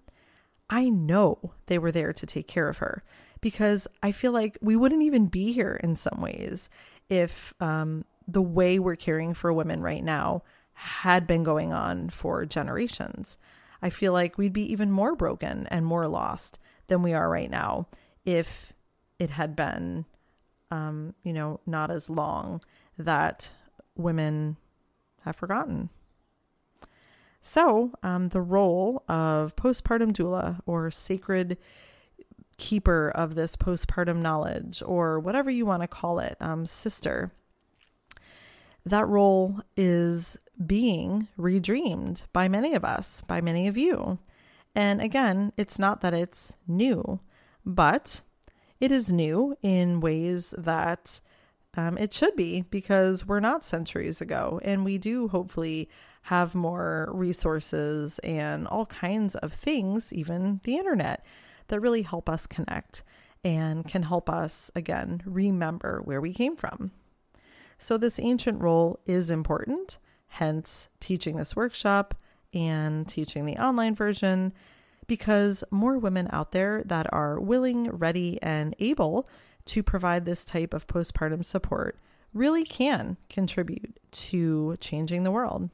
I 0.68 0.88
know 0.88 1.52
they 1.66 1.78
were 1.78 1.92
there 1.92 2.12
to 2.12 2.26
take 2.26 2.48
care 2.48 2.68
of 2.68 2.78
her 2.78 3.02
because 3.40 3.86
I 4.02 4.12
feel 4.12 4.32
like 4.32 4.58
we 4.60 4.76
wouldn't 4.76 5.02
even 5.02 5.26
be 5.26 5.52
here 5.52 5.78
in 5.82 5.96
some 5.96 6.20
ways 6.20 6.68
if 7.08 7.52
um, 7.60 8.04
the 8.26 8.42
way 8.42 8.78
we're 8.78 8.96
caring 8.96 9.34
for 9.34 9.52
women 9.52 9.82
right 9.82 10.02
now 10.02 10.42
had 10.74 11.26
been 11.26 11.44
going 11.44 11.72
on 11.72 12.10
for 12.10 12.44
generations. 12.44 13.36
I 13.80 13.90
feel 13.90 14.12
like 14.12 14.38
we'd 14.38 14.52
be 14.52 14.70
even 14.72 14.90
more 14.90 15.14
broken 15.14 15.66
and 15.68 15.86
more 15.86 16.08
lost 16.08 16.58
than 16.86 17.02
we 17.02 17.12
are 17.12 17.28
right 17.28 17.50
now 17.50 17.88
if 18.24 18.72
it 19.18 19.30
had 19.30 19.54
been, 19.54 20.06
um, 20.70 21.14
you 21.22 21.32
know, 21.32 21.60
not 21.66 21.90
as 21.90 22.10
long 22.10 22.60
that 22.98 23.50
women 23.96 24.56
have 25.22 25.36
forgotten. 25.36 25.90
So, 27.42 27.92
um, 28.02 28.28
the 28.28 28.40
role 28.40 29.04
of 29.06 29.54
postpartum 29.54 30.12
doula 30.12 30.60
or 30.64 30.90
sacred 30.90 31.58
keeper 32.56 33.10
of 33.14 33.34
this 33.34 33.56
postpartum 33.56 34.22
knowledge, 34.22 34.82
or 34.86 35.18
whatever 35.18 35.50
you 35.50 35.66
want 35.66 35.82
to 35.82 35.88
call 35.88 36.18
it, 36.20 36.36
um, 36.40 36.66
sister, 36.66 37.32
that 38.86 39.06
role 39.06 39.60
is 39.76 40.36
being 40.64 41.28
redreamed 41.38 42.22
by 42.32 42.48
many 42.48 42.74
of 42.74 42.84
us, 42.84 43.22
by 43.22 43.40
many 43.40 43.66
of 43.66 43.76
you. 43.76 44.18
And 44.74 45.00
again, 45.00 45.52
it's 45.56 45.78
not 45.78 46.00
that 46.00 46.14
it's 46.14 46.54
new, 46.66 47.20
but 47.64 48.20
it 48.80 48.90
is 48.90 49.12
new 49.12 49.56
in 49.62 50.00
ways 50.00 50.54
that 50.56 51.20
um, 51.76 51.98
it 51.98 52.12
should 52.12 52.36
be 52.36 52.62
because 52.62 53.26
we're 53.26 53.40
not 53.40 53.64
centuries 53.64 54.20
ago, 54.20 54.60
and 54.64 54.84
we 54.84 54.98
do 54.98 55.28
hopefully 55.28 55.88
have 56.22 56.54
more 56.54 57.10
resources 57.12 58.18
and 58.20 58.66
all 58.68 58.86
kinds 58.86 59.34
of 59.36 59.52
things, 59.52 60.12
even 60.12 60.60
the 60.64 60.76
internet, 60.76 61.24
that 61.68 61.80
really 61.80 62.02
help 62.02 62.28
us 62.28 62.46
connect 62.46 63.02
and 63.42 63.86
can 63.86 64.04
help 64.04 64.30
us, 64.30 64.70
again, 64.74 65.22
remember 65.24 66.00
where 66.04 66.20
we 66.20 66.32
came 66.32 66.56
from. 66.56 66.92
So, 67.78 67.98
this 67.98 68.18
ancient 68.18 68.62
role 68.62 69.00
is 69.04 69.28
important, 69.30 69.98
hence, 70.34 70.88
teaching 71.00 71.36
this 71.36 71.54
workshop 71.54 72.14
and 72.52 73.08
teaching 73.08 73.46
the 73.46 73.56
online 73.56 73.94
version 73.94 74.52
because 75.06 75.62
more 75.70 75.98
women 75.98 76.28
out 76.32 76.52
there 76.52 76.82
that 76.86 77.06
are 77.12 77.38
willing, 77.38 77.88
ready, 77.90 78.38
and 78.42 78.74
able 78.78 79.28
to 79.66 79.82
provide 79.82 80.24
this 80.24 80.44
type 80.44 80.74
of 80.74 80.86
postpartum 80.86 81.44
support 81.44 81.98
really 82.32 82.64
can 82.64 83.16
contribute 83.28 83.98
to 84.10 84.76
changing 84.80 85.22
the 85.22 85.30
world. 85.30 85.70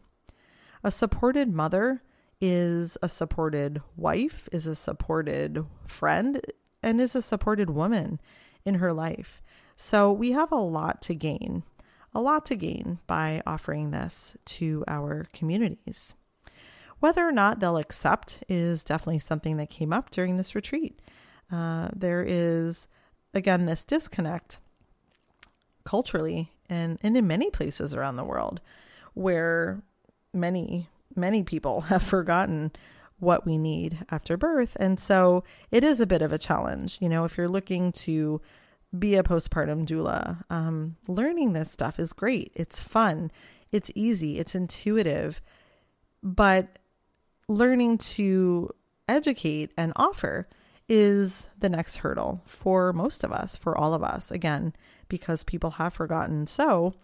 A 0.85 0.90
supported 0.90 1.53
mother 1.53 2.03
is 2.40 2.99
a 3.03 3.09
supported 3.09 3.81
wife, 3.96 4.49
is 4.53 4.66
a 4.66 4.77
supported 4.77 5.64
friend, 5.87 6.40
and 6.83 7.01
is 7.01 7.14
a 7.14 7.23
supported 7.23 7.70
woman 7.70 8.20
in 8.64 8.77
her 8.77 8.92
life. 8.92 9.42
So 9.77 10.12
we 10.12 10.33
have 10.33 10.53
a 10.53 10.57
lot 10.57 11.01
to 11.03 11.14
gain, 11.14 11.62
a 12.12 12.20
lot 12.20 12.46
to 12.46 12.57
gain 12.57 12.99
by 13.07 13.42
offering 13.46 13.90
this 13.90 14.37
to 14.44 14.85
our 14.88 15.27
communities. 15.33 16.14
Whether 16.99 17.27
or 17.27 17.33
not 17.33 17.61
they'll 17.61 17.79
accept 17.79 18.42
is 18.49 18.85
definitely 18.85 19.20
something 19.20 19.57
that 19.57 19.70
came 19.70 19.92
up 19.92 20.11
during 20.11 20.37
this 20.37 20.55
retreat. 20.55 21.01
Uh, 21.51 21.88
there 21.94 22.23
is 22.27 22.87
again, 23.35 23.66
this 23.66 23.85
disconnect 23.85 24.59
culturally 25.85 26.53
and, 26.68 26.99
and 27.03 27.16
in 27.16 27.27
many 27.27 27.51
places 27.51 27.94
around 27.94 28.16
the 28.16 28.25
world 28.25 28.61
where 29.14 29.83
many, 30.33 30.88
many 31.14 31.42
people 31.42 31.81
have 31.83 32.03
forgotten 32.03 32.73
what 33.18 33.44
we 33.44 33.59
need 33.59 33.99
after 34.11 34.37
birth. 34.37 34.77
And 34.81 34.99
so 34.99 35.44
it 35.70 35.85
is 35.85 36.01
a 36.01 36.07
bit 36.07 36.23
of 36.23 36.33
a 36.33 36.38
challenge. 36.38 36.99
You 37.01 37.09
know, 37.09 37.25
if 37.25 37.37
you're 37.37 37.49
looking 37.49 37.92
to 37.92 38.40
be 38.96 39.14
a 39.14 39.22
postpartum 39.22 39.87
doula, 39.87 40.44
um, 40.50 40.96
learning 41.07 41.53
this 41.53 41.70
stuff 41.70 41.98
is 41.98 42.12
great. 42.12 42.53
It's 42.55 42.81
fun, 42.81 43.31
it's 43.70 43.90
easy, 43.94 44.38
it's 44.38 44.55
intuitive. 44.55 45.40
But 46.22 46.79
learning 47.48 47.98
to 47.98 48.70
educate 49.09 49.72
and 49.76 49.92
offer 49.96 50.48
is 50.88 51.48
the 51.59 51.68
next 51.68 51.98
hurdle 51.98 52.42
for 52.46 52.92
most 52.92 53.22
of 53.22 53.33
us, 53.33 53.55
for 53.57 53.79
all 53.79 53.94
of 53.94 54.03
us, 54.03 54.31
again, 54.31 54.74
because 55.09 55.44
people 55.44 55.72
have 55.72 55.94
forgotten. 55.94 56.46
So 56.46 56.94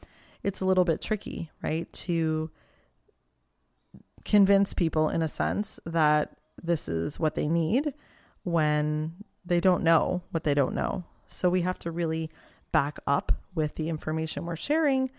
it's 0.43 0.61
a 0.61 0.65
little 0.65 0.85
bit 0.85 1.01
tricky, 1.01 1.51
right? 1.63 1.91
To 1.93 2.51
convince 4.25 4.75
people, 4.75 5.09
in 5.09 5.23
a 5.23 5.29
sense, 5.29 5.79
that 5.87 6.37
this 6.61 6.89
is 6.89 7.21
what 7.21 7.37
they 7.37 7.47
need 7.47 7.95
when 8.43 9.15
they 9.45 9.61
don't 9.61 9.85
know 9.85 10.23
what 10.33 10.43
they 10.43 10.55
don't 10.55 10.75
know. 10.75 11.05
So 11.27 11.49
we 11.49 11.63
have 11.63 11.79
to 11.81 11.91
really 11.91 12.31
back 12.73 12.99
up 13.07 13.33
with 13.55 13.75
the 13.77 13.89
information 13.89 14.47
we're 14.47 14.57
sharing. 14.57 15.11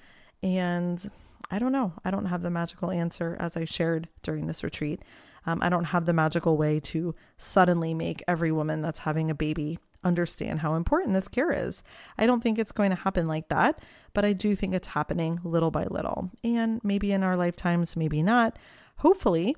And 0.43 1.09
I 1.49 1.59
don't 1.59 1.71
know. 1.71 1.93
I 2.03 2.11
don't 2.11 2.25
have 2.25 2.43
the 2.43 2.49
magical 2.49 2.91
answer 2.91 3.37
as 3.39 3.55
I 3.55 3.65
shared 3.65 4.09
during 4.21 4.47
this 4.47 4.63
retreat. 4.63 5.01
Um, 5.45 5.59
I 5.61 5.69
don't 5.69 5.85
have 5.85 6.05
the 6.05 6.13
magical 6.13 6.57
way 6.57 6.79
to 6.81 7.15
suddenly 7.37 7.93
make 7.93 8.23
every 8.27 8.51
woman 8.51 8.81
that's 8.81 8.99
having 8.99 9.31
a 9.31 9.35
baby 9.35 9.79
understand 10.03 10.59
how 10.59 10.75
important 10.75 11.13
this 11.13 11.27
care 11.27 11.51
is. 11.51 11.83
I 12.17 12.25
don't 12.25 12.41
think 12.41 12.59
it's 12.59 12.71
going 12.71 12.89
to 12.91 12.95
happen 12.95 13.27
like 13.27 13.49
that, 13.49 13.79
but 14.13 14.25
I 14.25 14.33
do 14.33 14.55
think 14.55 14.73
it's 14.73 14.89
happening 14.89 15.39
little 15.43 15.71
by 15.71 15.85
little. 15.85 16.31
And 16.43 16.83
maybe 16.83 17.11
in 17.11 17.23
our 17.23 17.37
lifetimes, 17.37 17.95
maybe 17.95 18.21
not. 18.21 18.57
Hopefully, 18.97 19.55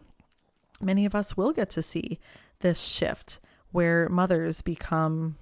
many 0.79 1.05
of 1.05 1.15
us 1.15 1.35
will 1.35 1.51
get 1.51 1.69
to 1.71 1.81
see 1.81 2.19
this 2.59 2.81
shift 2.81 3.39
where 3.71 4.09
mothers 4.09 4.61
become 4.61 5.37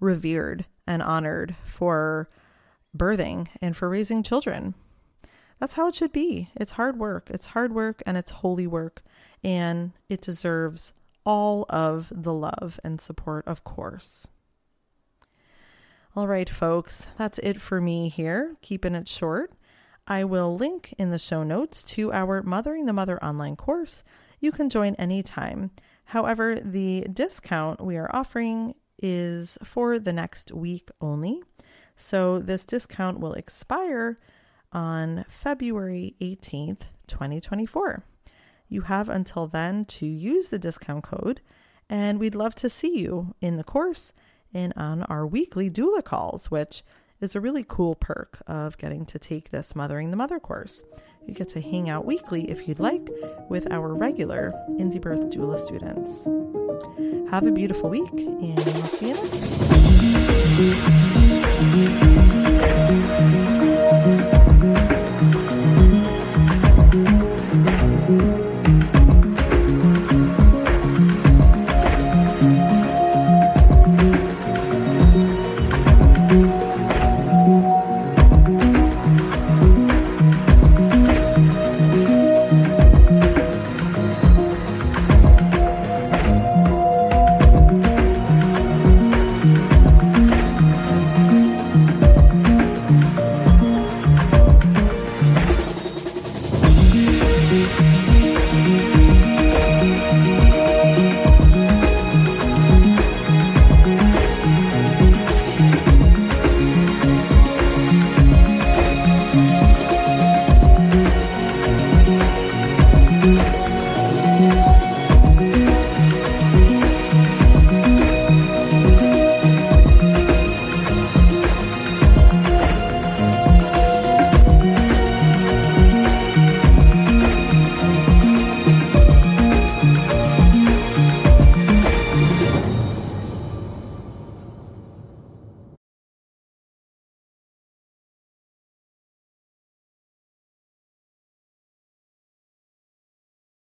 revered 0.00 0.66
and 0.86 1.02
honored 1.02 1.54
for 1.64 2.28
birthing 2.96 3.48
and 3.60 3.76
for 3.76 3.88
raising 3.88 4.22
children. 4.22 4.74
That's 5.60 5.74
how 5.74 5.88
it 5.88 5.94
should 5.94 6.12
be. 6.12 6.48
It's 6.56 6.72
hard 6.72 6.98
work. 6.98 7.30
It's 7.30 7.46
hard 7.46 7.72
work 7.72 8.02
and 8.06 8.16
it's 8.16 8.30
holy 8.30 8.66
work 8.66 9.02
and 9.44 9.92
it 10.08 10.22
deserves 10.22 10.92
all 11.24 11.66
of 11.68 12.10
the 12.10 12.32
love 12.32 12.80
and 12.82 13.00
support, 13.00 13.46
of 13.46 13.62
course. 13.62 14.26
All 16.16 16.26
right, 16.26 16.48
folks, 16.48 17.06
that's 17.18 17.38
it 17.38 17.60
for 17.60 17.80
me 17.80 18.08
here, 18.08 18.56
keeping 18.62 18.94
it 18.94 19.08
short. 19.08 19.52
I 20.08 20.24
will 20.24 20.56
link 20.56 20.92
in 20.98 21.10
the 21.10 21.18
show 21.18 21.44
notes 21.44 21.84
to 21.84 22.12
our 22.12 22.42
Mothering 22.42 22.86
the 22.86 22.92
Mother 22.92 23.22
online 23.22 23.54
course. 23.54 24.02
You 24.40 24.50
can 24.50 24.70
join 24.70 24.96
anytime. 24.96 25.70
However, 26.06 26.56
the 26.56 27.06
discount 27.12 27.80
we 27.80 27.96
are 27.96 28.10
offering 28.12 28.74
is 29.02 29.58
for 29.64 29.98
the 29.98 30.12
next 30.12 30.52
week 30.52 30.90
only. 31.00 31.42
So 31.96 32.38
this 32.38 32.64
discount 32.64 33.20
will 33.20 33.34
expire 33.34 34.18
on 34.72 35.24
February 35.28 36.14
18th, 36.20 36.82
2024. 37.06 38.04
You 38.68 38.82
have 38.82 39.08
until 39.08 39.46
then 39.46 39.84
to 39.86 40.06
use 40.06 40.48
the 40.48 40.58
discount 40.58 41.04
code, 41.04 41.40
and 41.88 42.20
we'd 42.20 42.34
love 42.34 42.54
to 42.56 42.70
see 42.70 42.98
you 42.98 43.34
in 43.40 43.56
the 43.56 43.64
course 43.64 44.12
and 44.54 44.72
on 44.76 45.02
our 45.04 45.26
weekly 45.26 45.68
doula 45.68 46.04
calls, 46.04 46.50
which 46.50 46.82
is 47.20 47.34
a 47.34 47.40
really 47.40 47.64
cool 47.66 47.94
perk 47.94 48.42
of 48.46 48.78
getting 48.78 49.04
to 49.06 49.18
take 49.18 49.50
this 49.50 49.74
Mothering 49.74 50.10
the 50.10 50.16
Mother 50.16 50.38
course. 50.38 50.82
You 51.26 51.34
get 51.34 51.48
to 51.50 51.60
hang 51.60 51.88
out 51.88 52.06
weekly 52.06 52.50
if 52.50 52.66
you'd 52.66 52.80
like 52.80 53.08
with 53.48 53.70
our 53.70 53.94
regular 53.94 54.52
Indie 54.70 55.00
Birth 55.00 55.30
Doula 55.30 55.58
students. 55.60 56.24
Have 57.30 57.46
a 57.46 57.52
beautiful 57.52 57.90
week, 57.90 58.10
and 58.12 58.58
I'll 58.58 58.86
see 58.86 59.08
you 59.08 59.14
next 59.14 59.42
week. 62.02 62.09